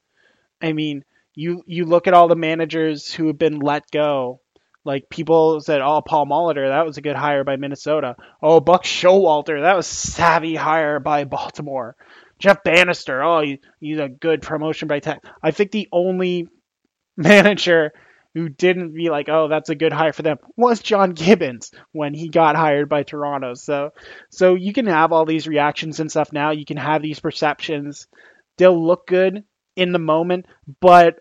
I 0.62 0.74
mean, 0.74 1.04
you 1.40 1.64
you 1.66 1.86
look 1.86 2.08
at 2.08 2.14
all 2.14 2.28
the 2.28 2.36
managers 2.36 3.14
who 3.14 3.28
have 3.28 3.38
been 3.38 3.60
let 3.60 3.90
go. 3.92 4.42
Like 4.84 5.10
people 5.10 5.62
said, 5.62 5.82
oh, 5.82 6.02
Paul 6.02 6.26
Molitor, 6.26 6.68
that 6.70 6.86
was 6.86 6.98
a 6.98 7.02
good 7.02 7.16
hire 7.16 7.44
by 7.44 7.56
Minnesota. 7.56 8.16
Oh, 8.42 8.60
Buck 8.60 8.84
Showalter, 8.84 9.62
that 9.62 9.76
was 9.76 9.88
savvy 9.88 10.56
hire 10.56 11.00
by 11.00 11.24
Baltimore. 11.24 11.96
Jeff 12.40 12.64
Banister, 12.64 13.22
oh, 13.24 13.42
he, 13.42 13.60
he's 13.80 14.00
a 14.00 14.10
good 14.10 14.42
promotion 14.42 14.88
by 14.88 15.00
Tech. 15.00 15.24
I 15.42 15.52
think 15.52 15.72
the 15.72 15.88
only 15.92 16.50
manager 17.18 17.92
who 18.34 18.50
didn't 18.50 18.94
be 18.94 19.10
like, 19.10 19.30
oh, 19.30 19.48
that's 19.48 19.70
a 19.70 19.76
good 19.76 19.94
hire 19.94 20.14
for 20.14 20.24
them, 20.24 20.38
was 20.58 20.82
John 20.82 21.12
Gibbons 21.12 21.72
when 21.92 22.14
he 22.14 22.30
got 22.30 22.56
hired 22.56 22.90
by 22.90 23.04
Toronto. 23.04 23.54
So, 23.54 23.92
so 24.30 24.56
you 24.56 24.74
can 24.74 24.88
have 24.88 25.12
all 25.12 25.26
these 25.26 25.48
reactions 25.48 26.00
and 26.00 26.12
stuff 26.12 26.34
now. 26.34 26.52
You 26.52 26.66
can 26.66 26.78
have 26.78 27.02
these 27.02 27.20
perceptions. 27.20 28.08
They'll 28.58 28.86
look 28.86 29.08
good 29.08 29.44
in 29.76 29.94
the 29.94 30.00
moment, 30.00 30.46
but 30.82 31.20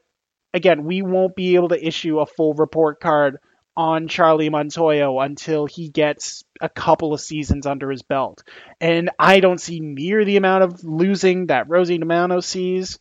again, 0.54 0.84
we 0.84 1.02
won't 1.02 1.36
be 1.36 1.54
able 1.54 1.68
to 1.68 1.86
issue 1.86 2.20
a 2.20 2.26
full 2.26 2.54
report 2.54 3.00
card 3.00 3.38
on 3.76 4.08
Charlie 4.08 4.50
Montoyo 4.50 5.24
until 5.24 5.66
he 5.66 5.88
gets 5.88 6.42
a 6.60 6.68
couple 6.68 7.14
of 7.14 7.20
seasons 7.20 7.64
under 7.64 7.90
his 7.90 8.02
belt. 8.02 8.42
And 8.80 9.10
I 9.18 9.38
don't 9.38 9.60
see 9.60 9.78
near 9.80 10.24
the 10.24 10.36
amount 10.36 10.64
of 10.64 10.82
losing 10.82 11.46
that 11.46 11.68
Rosie 11.68 11.98
DiManno 11.98 12.42
sees, 12.42 12.98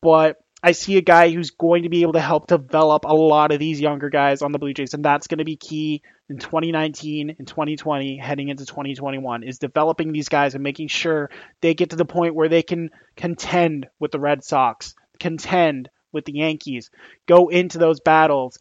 but 0.00 0.36
I 0.62 0.72
see 0.72 0.96
a 0.96 1.02
guy 1.02 1.30
who's 1.30 1.50
going 1.50 1.82
to 1.82 1.88
be 1.88 2.02
able 2.02 2.14
to 2.14 2.20
help 2.20 2.46
develop 2.46 3.04
a 3.04 3.12
lot 3.12 3.52
of 3.52 3.58
these 3.58 3.80
younger 3.80 4.08
guys 4.08 4.40
on 4.40 4.52
the 4.52 4.58
Blue 4.58 4.72
Jays, 4.72 4.94
and 4.94 5.04
that's 5.04 5.26
going 5.26 5.38
to 5.38 5.44
be 5.44 5.56
key 5.56 6.00
in 6.30 6.38
2019 6.38 7.36
and 7.38 7.46
2020, 7.46 8.16
heading 8.16 8.48
into 8.48 8.64
2021, 8.64 9.42
is 9.42 9.58
developing 9.58 10.12
these 10.12 10.28
guys 10.28 10.54
and 10.54 10.62
making 10.62 10.88
sure 10.88 11.28
they 11.60 11.74
get 11.74 11.90
to 11.90 11.96
the 11.96 12.06
point 12.06 12.34
where 12.34 12.48
they 12.48 12.62
can 12.62 12.90
contend 13.16 13.88
with 13.98 14.10
the 14.10 14.20
Red 14.20 14.42
Sox, 14.42 14.94
contend 15.18 15.90
with 16.14 16.24
the 16.24 16.34
Yankees, 16.34 16.90
go 17.26 17.48
into 17.48 17.78
those 17.78 18.00
battles, 18.00 18.58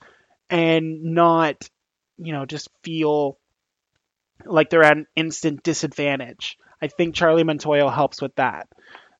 and 0.50 1.04
not, 1.04 1.70
you 2.18 2.34
know, 2.34 2.46
just 2.46 2.70
feel 2.84 3.38
like 4.46 4.70
they're 4.70 4.84
at 4.84 4.98
an 4.98 5.08
instant 5.16 5.64
disadvantage. 5.64 6.58
I 6.82 6.88
think 6.88 7.16
Charlie 7.16 7.44
Montoyo 7.44 7.94
helps 7.94 8.22
with 8.22 8.36
that. 8.36 8.68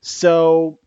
So 0.02 0.80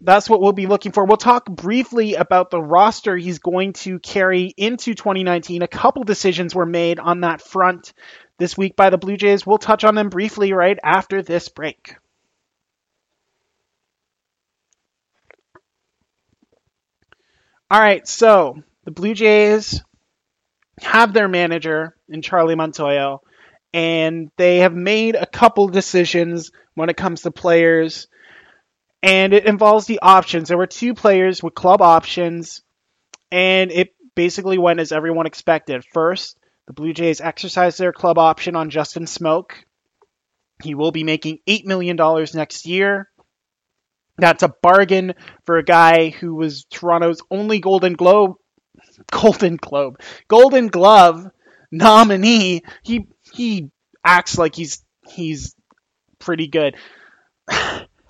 that's 0.00 0.28
what 0.28 0.40
we'll 0.40 0.52
be 0.52 0.66
looking 0.66 0.92
for. 0.92 1.04
We'll 1.04 1.16
talk 1.16 1.46
briefly 1.46 2.14
about 2.14 2.50
the 2.50 2.62
roster 2.62 3.16
he's 3.16 3.38
going 3.38 3.72
to 3.74 3.98
carry 3.98 4.52
into 4.56 4.94
2019. 4.94 5.62
A 5.62 5.68
couple 5.68 6.04
decisions 6.04 6.54
were 6.54 6.66
made 6.66 7.00
on 7.00 7.22
that 7.22 7.40
front 7.40 7.92
this 8.38 8.56
week 8.56 8.76
by 8.76 8.90
the 8.90 8.98
Blue 8.98 9.16
Jays. 9.16 9.46
We'll 9.46 9.58
touch 9.58 9.84
on 9.84 9.94
them 9.94 10.10
briefly 10.10 10.52
right 10.52 10.78
after 10.84 11.22
this 11.22 11.48
break. 11.48 11.96
All 17.70 17.80
right, 17.80 18.06
so 18.06 18.56
the 18.84 18.90
Blue 18.90 19.14
Jays 19.14 19.82
have 20.80 21.12
their 21.12 21.28
manager 21.28 21.96
in 22.08 22.22
Charlie 22.22 22.54
Montoyo, 22.54 23.18
and 23.72 24.30
they 24.36 24.58
have 24.58 24.74
made 24.74 25.16
a 25.16 25.26
couple 25.26 25.68
decisions 25.68 26.52
when 26.74 26.90
it 26.90 26.96
comes 26.96 27.22
to 27.22 27.30
players 27.30 28.06
and 29.02 29.32
it 29.32 29.46
involves 29.46 29.86
the 29.86 30.00
options. 30.02 30.48
There 30.48 30.58
were 30.58 30.66
two 30.66 30.94
players 30.94 31.42
with 31.42 31.54
club 31.54 31.80
options, 31.80 32.62
and 33.30 33.70
it 33.70 33.94
basically 34.14 34.58
went 34.58 34.80
as 34.80 34.92
everyone 34.92 35.26
expected. 35.26 35.84
First, 35.92 36.38
the 36.66 36.72
Blue 36.72 36.92
Jays 36.92 37.20
exercised 37.20 37.78
their 37.78 37.92
club 37.92 38.18
option 38.18 38.56
on 38.56 38.70
Justin 38.70 39.04
Smoak. 39.04 39.52
He 40.62 40.74
will 40.74 40.90
be 40.90 41.04
making 41.04 41.38
$8 41.48 41.66
million 41.66 41.96
next 42.34 42.66
year. 42.66 43.08
That's 44.18 44.42
a 44.42 44.54
bargain 44.62 45.14
for 45.44 45.58
a 45.58 45.64
guy 45.64 46.10
who 46.10 46.34
was 46.34 46.64
Toronto's 46.70 47.20
only 47.30 47.60
Golden 47.60 47.94
Globe, 47.94 48.36
Golden 49.10 49.56
Globe, 49.56 50.00
Golden 50.28 50.68
Glove 50.68 51.26
nominee. 51.70 52.62
He 52.82 53.08
he 53.32 53.70
acts 54.04 54.38
like 54.38 54.54
he's 54.54 54.82
he's 55.08 55.54
pretty 56.18 56.48
good. 56.48 56.76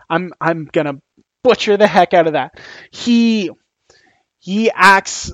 I'm 0.08 0.32
I'm 0.40 0.66
gonna 0.66 1.00
butcher 1.42 1.76
the 1.76 1.86
heck 1.86 2.14
out 2.14 2.26
of 2.26 2.34
that. 2.34 2.52
He 2.92 3.50
he 4.38 4.70
acts 4.70 5.32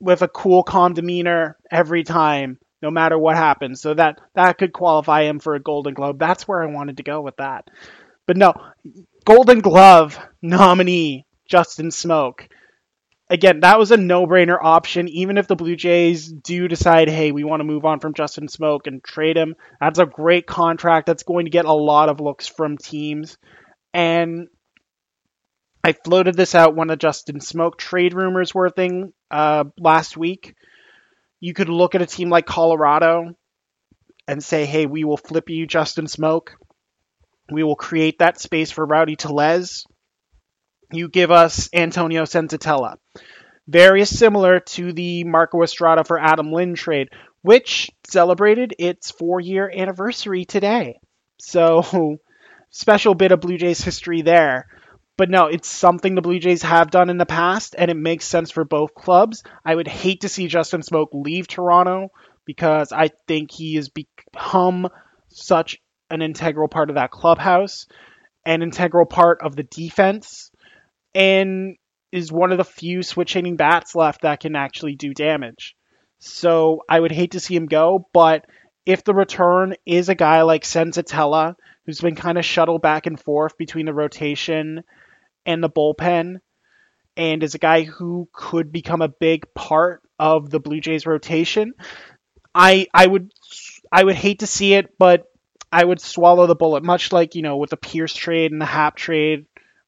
with 0.00 0.22
a 0.22 0.28
cool, 0.28 0.62
calm 0.62 0.94
demeanor 0.94 1.56
every 1.70 2.04
time, 2.04 2.58
no 2.80 2.90
matter 2.90 3.18
what 3.18 3.36
happens. 3.36 3.80
So 3.80 3.94
that 3.94 4.18
that 4.34 4.58
could 4.58 4.72
qualify 4.72 5.24
him 5.24 5.40
for 5.40 5.54
a 5.54 5.60
Golden 5.60 5.94
Globe. 5.94 6.18
That's 6.18 6.46
where 6.48 6.62
I 6.62 6.72
wanted 6.72 6.98
to 6.98 7.02
go 7.02 7.20
with 7.20 7.36
that. 7.36 7.68
But 8.26 8.36
no, 8.36 8.54
Golden 9.28 9.60
Glove 9.60 10.18
nominee 10.40 11.26
Justin 11.46 11.88
Smoak. 11.88 12.48
Again, 13.28 13.60
that 13.60 13.78
was 13.78 13.90
a 13.90 13.98
no-brainer 13.98 14.56
option. 14.58 15.06
Even 15.06 15.36
if 15.36 15.46
the 15.46 15.54
Blue 15.54 15.76
Jays 15.76 16.32
do 16.32 16.66
decide, 16.66 17.10
hey, 17.10 17.30
we 17.30 17.44
want 17.44 17.60
to 17.60 17.66
move 17.66 17.84
on 17.84 18.00
from 18.00 18.14
Justin 18.14 18.46
Smoak 18.46 18.86
and 18.86 19.04
trade 19.04 19.36
him, 19.36 19.54
that's 19.82 19.98
a 19.98 20.06
great 20.06 20.46
contract. 20.46 21.04
That's 21.04 21.24
going 21.24 21.44
to 21.44 21.50
get 21.50 21.66
a 21.66 21.72
lot 21.74 22.08
of 22.08 22.20
looks 22.20 22.48
from 22.48 22.78
teams. 22.78 23.36
And 23.92 24.48
I 25.84 25.92
floated 25.92 26.34
this 26.34 26.54
out 26.54 26.74
when 26.74 26.88
the 26.88 26.96
Justin 26.96 27.40
Smoak 27.40 27.76
trade 27.76 28.14
rumors 28.14 28.54
were 28.54 28.64
a 28.64 28.70
thing 28.70 29.12
uh, 29.30 29.64
last 29.78 30.16
week. 30.16 30.54
You 31.38 31.52
could 31.52 31.68
look 31.68 31.94
at 31.94 32.00
a 32.00 32.06
team 32.06 32.30
like 32.30 32.46
Colorado 32.46 33.36
and 34.26 34.42
say, 34.42 34.64
hey, 34.64 34.86
we 34.86 35.04
will 35.04 35.18
flip 35.18 35.50
you 35.50 35.66
Justin 35.66 36.06
Smoak. 36.06 36.54
We 37.50 37.62
will 37.62 37.76
create 37.76 38.18
that 38.18 38.40
space 38.40 38.70
for 38.70 38.84
Rowdy 38.84 39.16
Tellez. 39.16 39.84
You 40.92 41.08
give 41.08 41.30
us 41.30 41.68
Antonio 41.72 42.24
Senzatela. 42.24 42.96
Very 43.66 44.04
similar 44.04 44.60
to 44.60 44.92
the 44.92 45.24
Marco 45.24 45.62
Estrada 45.62 46.04
for 46.04 46.18
Adam 46.18 46.52
Lind 46.52 46.76
trade, 46.76 47.08
which 47.42 47.90
celebrated 48.08 48.74
its 48.78 49.10
four 49.10 49.40
year 49.40 49.70
anniversary 49.74 50.44
today. 50.44 50.98
So 51.38 52.18
special 52.70 53.14
bit 53.14 53.32
of 53.32 53.40
Blue 53.40 53.58
Jays 53.58 53.82
history 53.82 54.22
there. 54.22 54.66
But 55.18 55.30
no, 55.30 55.46
it's 55.46 55.68
something 55.68 56.14
the 56.14 56.22
Blue 56.22 56.38
Jays 56.38 56.62
have 56.62 56.92
done 56.92 57.10
in 57.10 57.18
the 57.18 57.26
past, 57.26 57.74
and 57.76 57.90
it 57.90 57.96
makes 57.96 58.24
sense 58.24 58.52
for 58.52 58.64
both 58.64 58.94
clubs. 58.94 59.42
I 59.64 59.74
would 59.74 59.88
hate 59.88 60.20
to 60.20 60.28
see 60.28 60.46
Justin 60.46 60.80
Smoak 60.80 61.08
leave 61.12 61.48
Toronto 61.48 62.12
because 62.44 62.92
I 62.92 63.10
think 63.26 63.50
he 63.50 63.74
has 63.74 63.88
become 63.88 64.88
such 65.28 65.82
an 66.10 66.22
integral 66.22 66.68
part 66.68 66.90
of 66.90 66.96
that 66.96 67.10
clubhouse, 67.10 67.86
an 68.44 68.62
integral 68.62 69.06
part 69.06 69.40
of 69.42 69.56
the 69.56 69.62
defense, 69.62 70.50
and 71.14 71.76
is 72.12 72.32
one 72.32 72.52
of 72.52 72.58
the 72.58 72.64
few 72.64 73.02
switch 73.02 73.34
hitting 73.34 73.56
bats 73.56 73.94
left 73.94 74.22
that 74.22 74.40
can 74.40 74.56
actually 74.56 74.94
do 74.94 75.12
damage. 75.12 75.76
So 76.18 76.82
I 76.88 76.98
would 76.98 77.12
hate 77.12 77.32
to 77.32 77.40
see 77.40 77.54
him 77.54 77.66
go, 77.66 78.08
but 78.12 78.46
if 78.86 79.04
the 79.04 79.14
return 79.14 79.74
is 79.84 80.08
a 80.08 80.14
guy 80.14 80.42
like 80.42 80.64
Senzatela, 80.64 81.54
who's 81.84 82.00
been 82.00 82.16
kind 82.16 82.38
of 82.38 82.44
shuttled 82.44 82.82
back 82.82 83.06
and 83.06 83.20
forth 83.20 83.58
between 83.58 83.86
the 83.86 83.94
rotation 83.94 84.82
and 85.44 85.62
the 85.62 85.70
bullpen, 85.70 86.36
and 87.16 87.42
is 87.42 87.54
a 87.54 87.58
guy 87.58 87.82
who 87.82 88.28
could 88.32 88.72
become 88.72 89.02
a 89.02 89.08
big 89.08 89.52
part 89.54 90.02
of 90.18 90.50
the 90.50 90.60
Blue 90.60 90.80
Jays 90.80 91.06
rotation. 91.06 91.74
I 92.54 92.86
I 92.94 93.06
would 93.06 93.32
I 93.92 94.04
would 94.04 94.14
hate 94.14 94.40
to 94.40 94.46
see 94.46 94.74
it, 94.74 94.98
but 94.98 95.24
I 95.70 95.84
would 95.84 96.00
swallow 96.00 96.46
the 96.46 96.54
bullet, 96.54 96.82
much 96.82 97.12
like 97.12 97.34
you 97.34 97.42
know 97.42 97.56
with 97.56 97.70
the 97.70 97.76
Pearce 97.76 98.14
trade 98.14 98.52
and 98.52 98.60
the 98.60 98.66
Happ 98.66 98.96
trade 98.96 99.46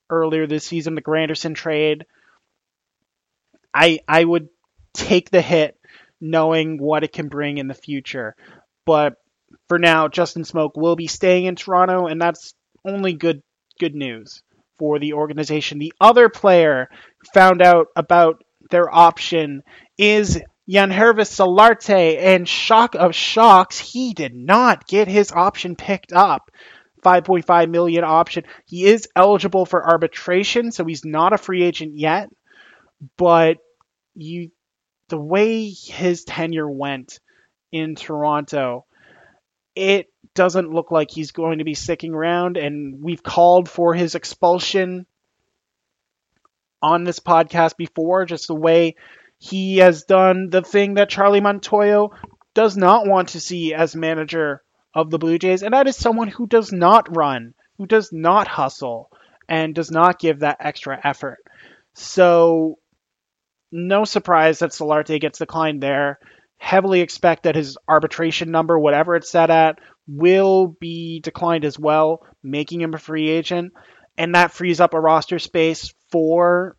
earlier 0.08 0.46
this 0.46 0.64
season, 0.64 0.94
the 0.94 1.02
Granderson 1.02 1.54
trade. 1.54 2.06
I 3.72 4.00
I 4.06 4.24
would 4.24 4.48
take 4.92 5.30
the 5.30 5.40
hit 5.40 5.78
knowing 6.20 6.78
what 6.78 7.04
it 7.04 7.12
can 7.12 7.28
bring 7.28 7.58
in 7.58 7.68
the 7.68 7.74
future. 7.74 8.36
But 8.84 9.14
for 9.68 9.78
now, 9.78 10.08
Justin 10.08 10.42
Smoak 10.42 10.72
will 10.76 10.96
be 10.96 11.06
staying 11.06 11.46
in 11.46 11.56
Toronto, 11.56 12.06
and 12.06 12.20
that's 12.20 12.54
only 12.84 13.14
good 13.14 13.42
good 13.78 13.94
news 13.94 14.42
for 14.78 14.98
the 14.98 15.14
organization. 15.14 15.78
The 15.78 15.92
other 16.00 16.28
player 16.28 16.88
found 17.34 17.62
out 17.62 17.88
about 17.96 18.42
their 18.70 18.92
option 18.94 19.62
is 19.98 20.40
Yangervis 20.70 21.30
Solarte, 21.30 22.18
and 22.18 22.48
shock 22.48 22.94
of 22.94 23.14
shocks, 23.14 23.78
he 23.78 24.14
did 24.14 24.34
not 24.34 24.86
get 24.86 25.08
his 25.08 25.32
option 25.32 25.74
picked 25.74 26.12
up. 26.12 26.50
5.5 27.02 27.70
million 27.70 28.04
option. 28.04 28.44
He 28.66 28.84
is 28.84 29.08
eligible 29.16 29.64
for 29.64 29.88
arbitration, 29.88 30.70
so 30.70 30.84
he's 30.84 31.04
not 31.04 31.32
a 31.32 31.38
free 31.38 31.64
agent 31.64 31.96
yet. 31.96 32.28
But 33.16 33.56
you, 34.14 34.50
the 35.08 35.18
way 35.18 35.70
his 35.70 36.24
tenure 36.24 36.68
went 36.68 37.18
in 37.72 37.94
Toronto, 37.94 38.84
it 39.74 40.06
doesn't 40.34 40.70
look 40.70 40.90
like 40.90 41.10
he's 41.10 41.32
going 41.32 41.58
to 41.58 41.64
be 41.64 41.74
sticking 41.74 42.14
around, 42.14 42.58
and 42.58 43.02
we've 43.02 43.22
called 43.22 43.68
for 43.68 43.94
his 43.94 44.14
expulsion 44.14 45.06
on 46.82 47.04
this 47.04 47.18
podcast 47.18 47.76
before, 47.76 48.26
just 48.26 48.46
the 48.46 48.54
way 48.54 48.94
he 49.40 49.78
has 49.78 50.04
done 50.04 50.50
the 50.50 50.60
thing 50.60 50.94
that 50.94 51.08
Charlie 51.08 51.40
Montoyo 51.40 52.10
does 52.52 52.76
not 52.76 53.06
want 53.06 53.30
to 53.30 53.40
see 53.40 53.72
as 53.72 53.96
manager 53.96 54.62
of 54.94 55.08
the 55.08 55.18
Blue 55.18 55.38
Jays, 55.38 55.62
and 55.62 55.72
that 55.72 55.88
is 55.88 55.96
someone 55.96 56.28
who 56.28 56.46
does 56.46 56.72
not 56.72 57.16
run, 57.16 57.54
who 57.78 57.86
does 57.86 58.12
not 58.12 58.46
hustle, 58.46 59.10
and 59.48 59.74
does 59.74 59.90
not 59.90 60.18
give 60.18 60.40
that 60.40 60.58
extra 60.60 61.00
effort. 61.02 61.38
So, 61.94 62.78
no 63.72 64.04
surprise 64.04 64.58
that 64.58 64.72
Solarte 64.72 65.18
gets 65.18 65.38
declined 65.38 65.82
there. 65.82 66.18
Heavily 66.58 67.00
expect 67.00 67.44
that 67.44 67.56
his 67.56 67.78
arbitration 67.88 68.50
number, 68.50 68.78
whatever 68.78 69.16
it's 69.16 69.30
set 69.30 69.48
at, 69.48 69.78
will 70.06 70.66
be 70.66 71.20
declined 71.20 71.64
as 71.64 71.78
well, 71.78 72.26
making 72.42 72.82
him 72.82 72.92
a 72.92 72.98
free 72.98 73.30
agent. 73.30 73.72
And 74.18 74.34
that 74.34 74.52
frees 74.52 74.80
up 74.80 74.92
a 74.92 75.00
roster 75.00 75.38
space 75.38 75.94
for, 76.10 76.76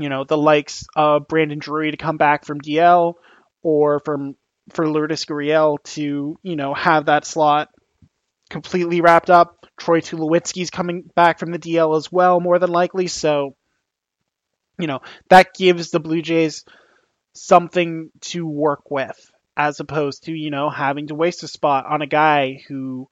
you 0.00 0.08
know, 0.08 0.24
the 0.24 0.38
likes 0.38 0.84
of 0.96 1.28
Brandon 1.28 1.58
Drury 1.58 1.90
to 1.90 1.96
come 1.96 2.16
back 2.16 2.44
from 2.44 2.60
DL 2.60 3.14
or 3.62 4.00
from 4.00 4.36
for 4.70 4.88
Lourdes 4.88 5.24
Gurriel 5.24 5.82
to, 5.94 6.38
you 6.42 6.56
know, 6.56 6.74
have 6.74 7.06
that 7.06 7.24
slot 7.24 7.68
completely 8.48 9.00
wrapped 9.00 9.30
up. 9.30 9.66
Troy 9.78 10.00
Tulowitzki's 10.00 10.70
coming 10.70 11.10
back 11.14 11.38
from 11.38 11.52
the 11.52 11.58
DL 11.58 11.96
as 11.96 12.12
well, 12.12 12.40
more 12.40 12.58
than 12.58 12.70
likely. 12.70 13.06
So, 13.06 13.56
you 14.78 14.86
know, 14.86 15.00
that 15.28 15.54
gives 15.54 15.90
the 15.90 16.00
Blue 16.00 16.22
Jays 16.22 16.64
something 17.34 18.10
to 18.20 18.46
work 18.46 18.90
with 18.90 19.30
as 19.56 19.80
opposed 19.80 20.24
to, 20.24 20.32
you 20.32 20.50
know, 20.50 20.70
having 20.70 21.08
to 21.08 21.14
waste 21.14 21.42
a 21.42 21.48
spot 21.48 21.86
on 21.86 22.02
a 22.02 22.06
guy 22.06 22.62
who 22.68 23.08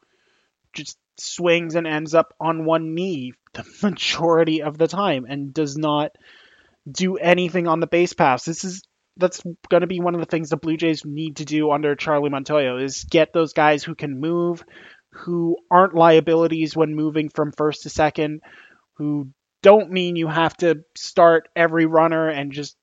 just 0.73 0.99
swings 1.19 1.75
and 1.75 1.87
ends 1.87 2.15
up 2.15 2.35
on 2.41 2.65
one 2.65 2.95
knee 2.95 3.33
the 3.55 3.65
majority 3.83 4.63
of 4.63 4.79
the 4.79 4.89
time 4.89 5.25
and 5.29 5.53
does 5.53 5.77
not 5.77 6.13
do 6.91 7.17
anything 7.17 7.67
on 7.67 7.81
the 7.81 7.87
base 7.87 8.13
pass. 8.13 8.45
This 8.45 8.65
is 8.65 8.83
that's 9.17 9.43
going 9.69 9.81
to 9.81 9.87
be 9.87 10.01
one 10.01 10.15
of 10.15 10.21
the 10.21 10.27
things 10.27 10.49
the 10.49 10.57
Blue 10.57 10.77
Jays 10.77 11.05
need 11.05 11.37
to 11.37 11.45
do 11.45 11.71
under 11.71 11.97
Charlie 11.97 12.31
Montoyo 12.31 12.83
is 12.83 13.05
get 13.05 13.33
those 13.33 13.53
guys 13.53 13.83
who 13.83 13.95
can 13.95 14.21
move, 14.21 14.65
who 15.13 15.57
aren't 15.71 15.95
liabilities 15.95 16.77
when 16.77 16.95
moving 16.95 17.29
from 17.29 17.53
first 17.53 17.83
to 17.83 17.91
second, 17.91 18.41
who 18.95 19.29
don't 19.63 19.91
mean 19.91 20.17
you 20.17 20.29
have 20.29 20.57
to 20.59 20.83
start 20.97 21.49
every 21.57 21.87
runner 21.87 22.29
and 22.29 22.53
just 22.53 22.77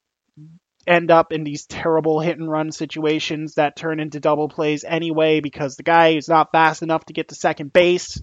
end 0.88 1.10
up 1.10 1.31
in 1.31 1.43
these 1.43 1.65
terrible 1.65 2.19
hit 2.19 2.38
and 2.38 2.49
run 2.49 2.71
situations 2.71 3.55
that 3.55 3.75
turn 3.75 3.99
into 3.99 4.19
double 4.19 4.49
plays 4.49 4.84
anyway 4.84 5.39
because 5.39 5.75
the 5.75 5.84
guy 5.84 6.10
is 6.10 6.27
not 6.27 6.51
fast 6.51 6.84
enough 6.84 7.05
to 7.05 7.13
get 7.13 7.29
to 7.29 7.36
second 7.36 7.73
base. 7.73 8.21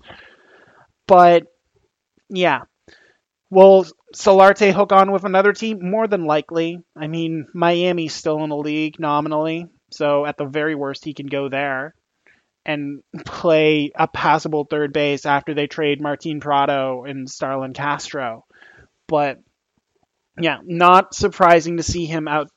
But 1.06 1.44
yeah, 2.28 2.60
Will 3.52 3.84
Solarte 4.14 4.72
hook 4.72 4.92
on 4.92 5.12
with 5.12 5.24
another 5.24 5.52
team? 5.52 5.90
More 5.90 6.08
than 6.08 6.24
likely. 6.24 6.78
I 6.96 7.06
mean, 7.06 7.48
Miami's 7.52 8.14
still 8.14 8.42
in 8.42 8.48
the 8.48 8.56
league 8.56 8.98
nominally, 8.98 9.66
so 9.90 10.24
at 10.24 10.38
the 10.38 10.46
very 10.46 10.74
worst, 10.74 11.04
he 11.04 11.12
can 11.12 11.26
go 11.26 11.50
there 11.50 11.94
and 12.64 13.02
play 13.26 13.92
a 13.94 14.08
passable 14.08 14.64
third 14.64 14.94
base 14.94 15.26
after 15.26 15.52
they 15.52 15.66
trade 15.66 16.00
Martin 16.00 16.40
Prado 16.40 17.04
and 17.04 17.28
Starlin 17.28 17.74
Castro. 17.74 18.46
But 19.06 19.38
yeah, 20.40 20.60
not 20.64 21.14
surprising 21.14 21.76
to 21.76 21.82
see 21.82 22.06
him 22.06 22.28
out 22.28 22.48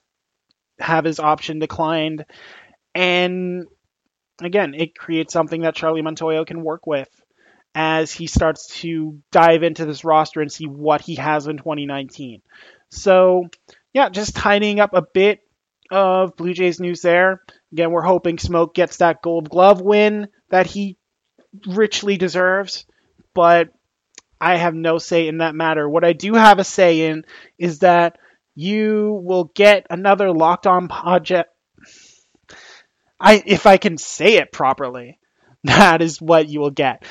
have 0.79 1.03
his 1.03 1.19
option 1.19 1.59
declined. 1.59 2.23
And 2.93 3.65
again, 4.41 4.73
it 4.73 4.97
creates 4.97 5.33
something 5.33 5.63
that 5.63 5.75
Charlie 5.75 6.03
Montoyo 6.03 6.47
can 6.47 6.63
work 6.63 6.87
with 6.87 7.09
as 7.75 8.13
he 8.13 8.25
starts 8.25 8.67
to 8.67 9.19
dive 9.31 9.61
into 9.61 9.85
this 9.85 10.05
roster 10.05 10.41
and 10.41 10.51
see 10.51 10.65
what 10.65 11.01
he 11.01 11.15
has 11.15 11.45
in 11.45 11.57
2019. 11.57 12.41
So, 12.89 13.49
yeah, 13.93 14.07
just 14.07 14.35
tidying 14.35 14.79
up 14.79 14.93
a 14.93 15.01
bit 15.01 15.41
of 15.91 16.37
Blue 16.37 16.53
Jays 16.53 16.79
news 16.79 17.01
there. 17.01 17.41
Again, 17.73 17.91
we're 17.91 18.01
hoping 18.01 18.37
Smoak 18.37 18.73
gets 18.73 18.97
that 18.97 19.21
gold 19.21 19.49
glove 19.49 19.81
win 19.81 20.29
that 20.49 20.67
he 20.67 20.97
richly 21.67 22.15
deserves, 22.15 22.85
but 23.33 23.69
I 24.39 24.55
have 24.55 24.73
no 24.73 24.97
say 24.97 25.27
in 25.27 25.39
that 25.39 25.55
matter. 25.55 25.87
What 25.87 26.05
I 26.05 26.13
do 26.13 26.33
have 26.33 26.59
a 26.59 26.63
say 26.63 27.07
in 27.07 27.25
is 27.57 27.79
that 27.79 28.17
you 28.55 29.19
will 29.21 29.51
get 29.53 29.85
another 29.89 30.31
locked 30.31 30.65
on 30.65 30.87
project. 30.87 31.49
I, 33.19 33.43
if 33.45 33.65
I 33.65 33.77
can 33.77 33.97
say 33.97 34.35
it 34.37 34.53
properly, 34.53 35.19
that 35.65 36.01
is 36.01 36.21
what 36.21 36.47
you 36.47 36.61
will 36.61 36.71
get. 36.71 37.03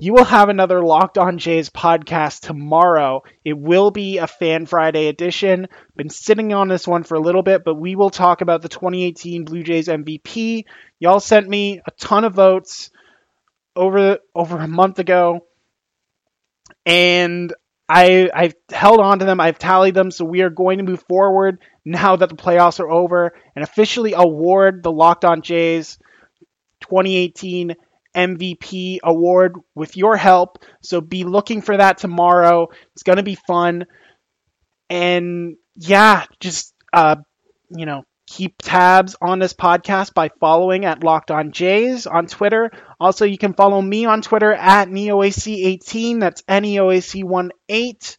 You 0.00 0.12
will 0.12 0.24
have 0.24 0.48
another 0.48 0.80
Locked 0.80 1.18
On 1.18 1.38
Jays 1.38 1.70
podcast 1.70 2.42
tomorrow. 2.42 3.24
It 3.44 3.58
will 3.58 3.90
be 3.90 4.18
a 4.18 4.28
Fan 4.28 4.64
Friday 4.66 5.08
edition. 5.08 5.66
Been 5.96 6.08
sitting 6.08 6.52
on 6.52 6.68
this 6.68 6.86
one 6.86 7.02
for 7.02 7.16
a 7.16 7.20
little 7.20 7.42
bit, 7.42 7.64
but 7.64 7.74
we 7.74 7.96
will 7.96 8.10
talk 8.10 8.40
about 8.40 8.62
the 8.62 8.68
2018 8.68 9.44
Blue 9.44 9.64
Jays 9.64 9.88
MVP. 9.88 10.66
Y'all 11.00 11.18
sent 11.18 11.48
me 11.48 11.80
a 11.84 11.90
ton 11.98 12.22
of 12.22 12.34
votes 12.34 12.92
over 13.74 14.18
over 14.36 14.58
a 14.58 14.68
month 14.68 15.00
ago, 15.00 15.44
and 16.86 17.52
I 17.88 18.30
I've 18.32 18.54
held 18.70 19.00
on 19.00 19.18
to 19.18 19.24
them. 19.24 19.40
I've 19.40 19.58
tallied 19.58 19.94
them, 19.94 20.12
so 20.12 20.24
we 20.24 20.42
are 20.42 20.50
going 20.50 20.78
to 20.78 20.84
move 20.84 21.02
forward 21.08 21.58
now 21.84 22.14
that 22.14 22.28
the 22.28 22.36
playoffs 22.36 22.78
are 22.78 22.88
over 22.88 23.34
and 23.56 23.64
officially 23.64 24.12
award 24.12 24.84
the 24.84 24.92
Locked 24.92 25.24
On 25.24 25.42
Jays 25.42 25.98
2018 26.82 27.74
MVP 28.18 28.98
award 29.04 29.54
with 29.74 29.96
your 29.96 30.16
help. 30.16 30.58
So 30.82 31.00
be 31.00 31.24
looking 31.24 31.62
for 31.62 31.76
that 31.76 31.98
tomorrow. 31.98 32.68
It's 32.92 33.04
going 33.04 33.18
to 33.18 33.22
be 33.22 33.36
fun. 33.46 33.86
And 34.90 35.56
yeah, 35.76 36.24
just, 36.40 36.74
uh, 36.92 37.16
you 37.70 37.86
know, 37.86 38.04
keep 38.26 38.56
tabs 38.60 39.16
on 39.22 39.38
this 39.38 39.54
podcast 39.54 40.14
by 40.14 40.30
following 40.40 40.84
at 40.84 41.04
Locked 41.04 41.30
On 41.30 41.52
Jays 41.52 42.06
on 42.06 42.26
Twitter. 42.26 42.70
Also, 43.00 43.24
you 43.24 43.38
can 43.38 43.54
follow 43.54 43.80
me 43.80 44.04
on 44.04 44.22
Twitter 44.22 44.52
at 44.52 44.88
NeoAC18. 44.88 46.20
That's 46.20 46.42
NeoAC18. 46.42 48.16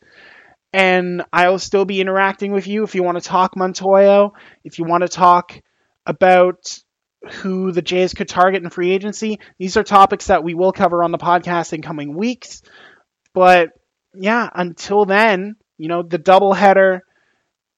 And 0.72 1.24
I'll 1.34 1.60
still 1.60 1.86
be 1.86 2.00
interacting 2.00 2.52
with 2.52 2.68
you 2.68 2.84
if 2.84 2.94
you 2.96 3.04
want 3.04 3.18
to 3.18 3.28
talk 3.28 3.56
Montoyo, 3.56 4.32
if 4.64 4.78
you 4.78 4.86
want 4.86 5.02
to 5.02 5.10
talk 5.10 5.60
about 6.06 6.80
who 7.28 7.72
the 7.72 7.82
Jays 7.82 8.14
could 8.14 8.30
target 8.30 8.64
in 8.64 8.70
free 8.70 8.92
agency. 8.92 9.40
These 9.58 9.78
are 9.78 9.84
topics 9.84 10.28
that 10.28 10.44
we 10.44 10.54
will 10.54 10.72
cover 10.72 11.04
on 11.04 11.12
the 11.12 11.18
podcast 11.18 11.74
in 11.74 11.82
coming 11.82 12.16
weeks. 12.16 12.62
But 13.34 13.70
yeah, 14.14 14.50
until 14.54 15.06
then, 15.06 15.56
you 15.78 15.88
know, 15.88 16.02
the 16.02 16.20
doubleheader 16.20 17.02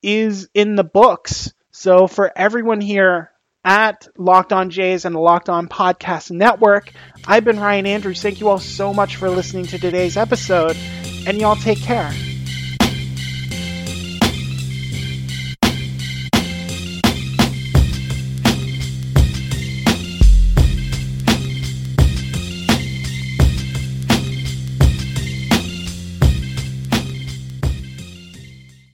is 0.01 0.49
in 0.53 0.75
the 0.75 0.83
books. 0.83 1.53
So 1.71 2.07
for 2.07 2.31
everyone 2.35 2.81
here 2.81 3.31
at 3.63 4.07
Locked 4.17 4.53
On 4.53 4.69
Jays 4.69 5.05
and 5.05 5.15
the 5.15 5.19
Locked 5.19 5.49
On 5.49 5.67
Podcast 5.67 6.31
Network, 6.31 6.91
I've 7.27 7.43
been 7.43 7.59
Ryan 7.59 7.85
Andrews. 7.85 8.21
Thank 8.21 8.39
you 8.39 8.49
all 8.49 8.59
so 8.59 8.93
much 8.93 9.17
for 9.17 9.29
listening 9.29 9.65
to 9.67 9.77
today's 9.77 10.17
episode, 10.17 10.75
and 11.27 11.39
y'all 11.39 11.55
take 11.55 11.79
care. 11.79 12.11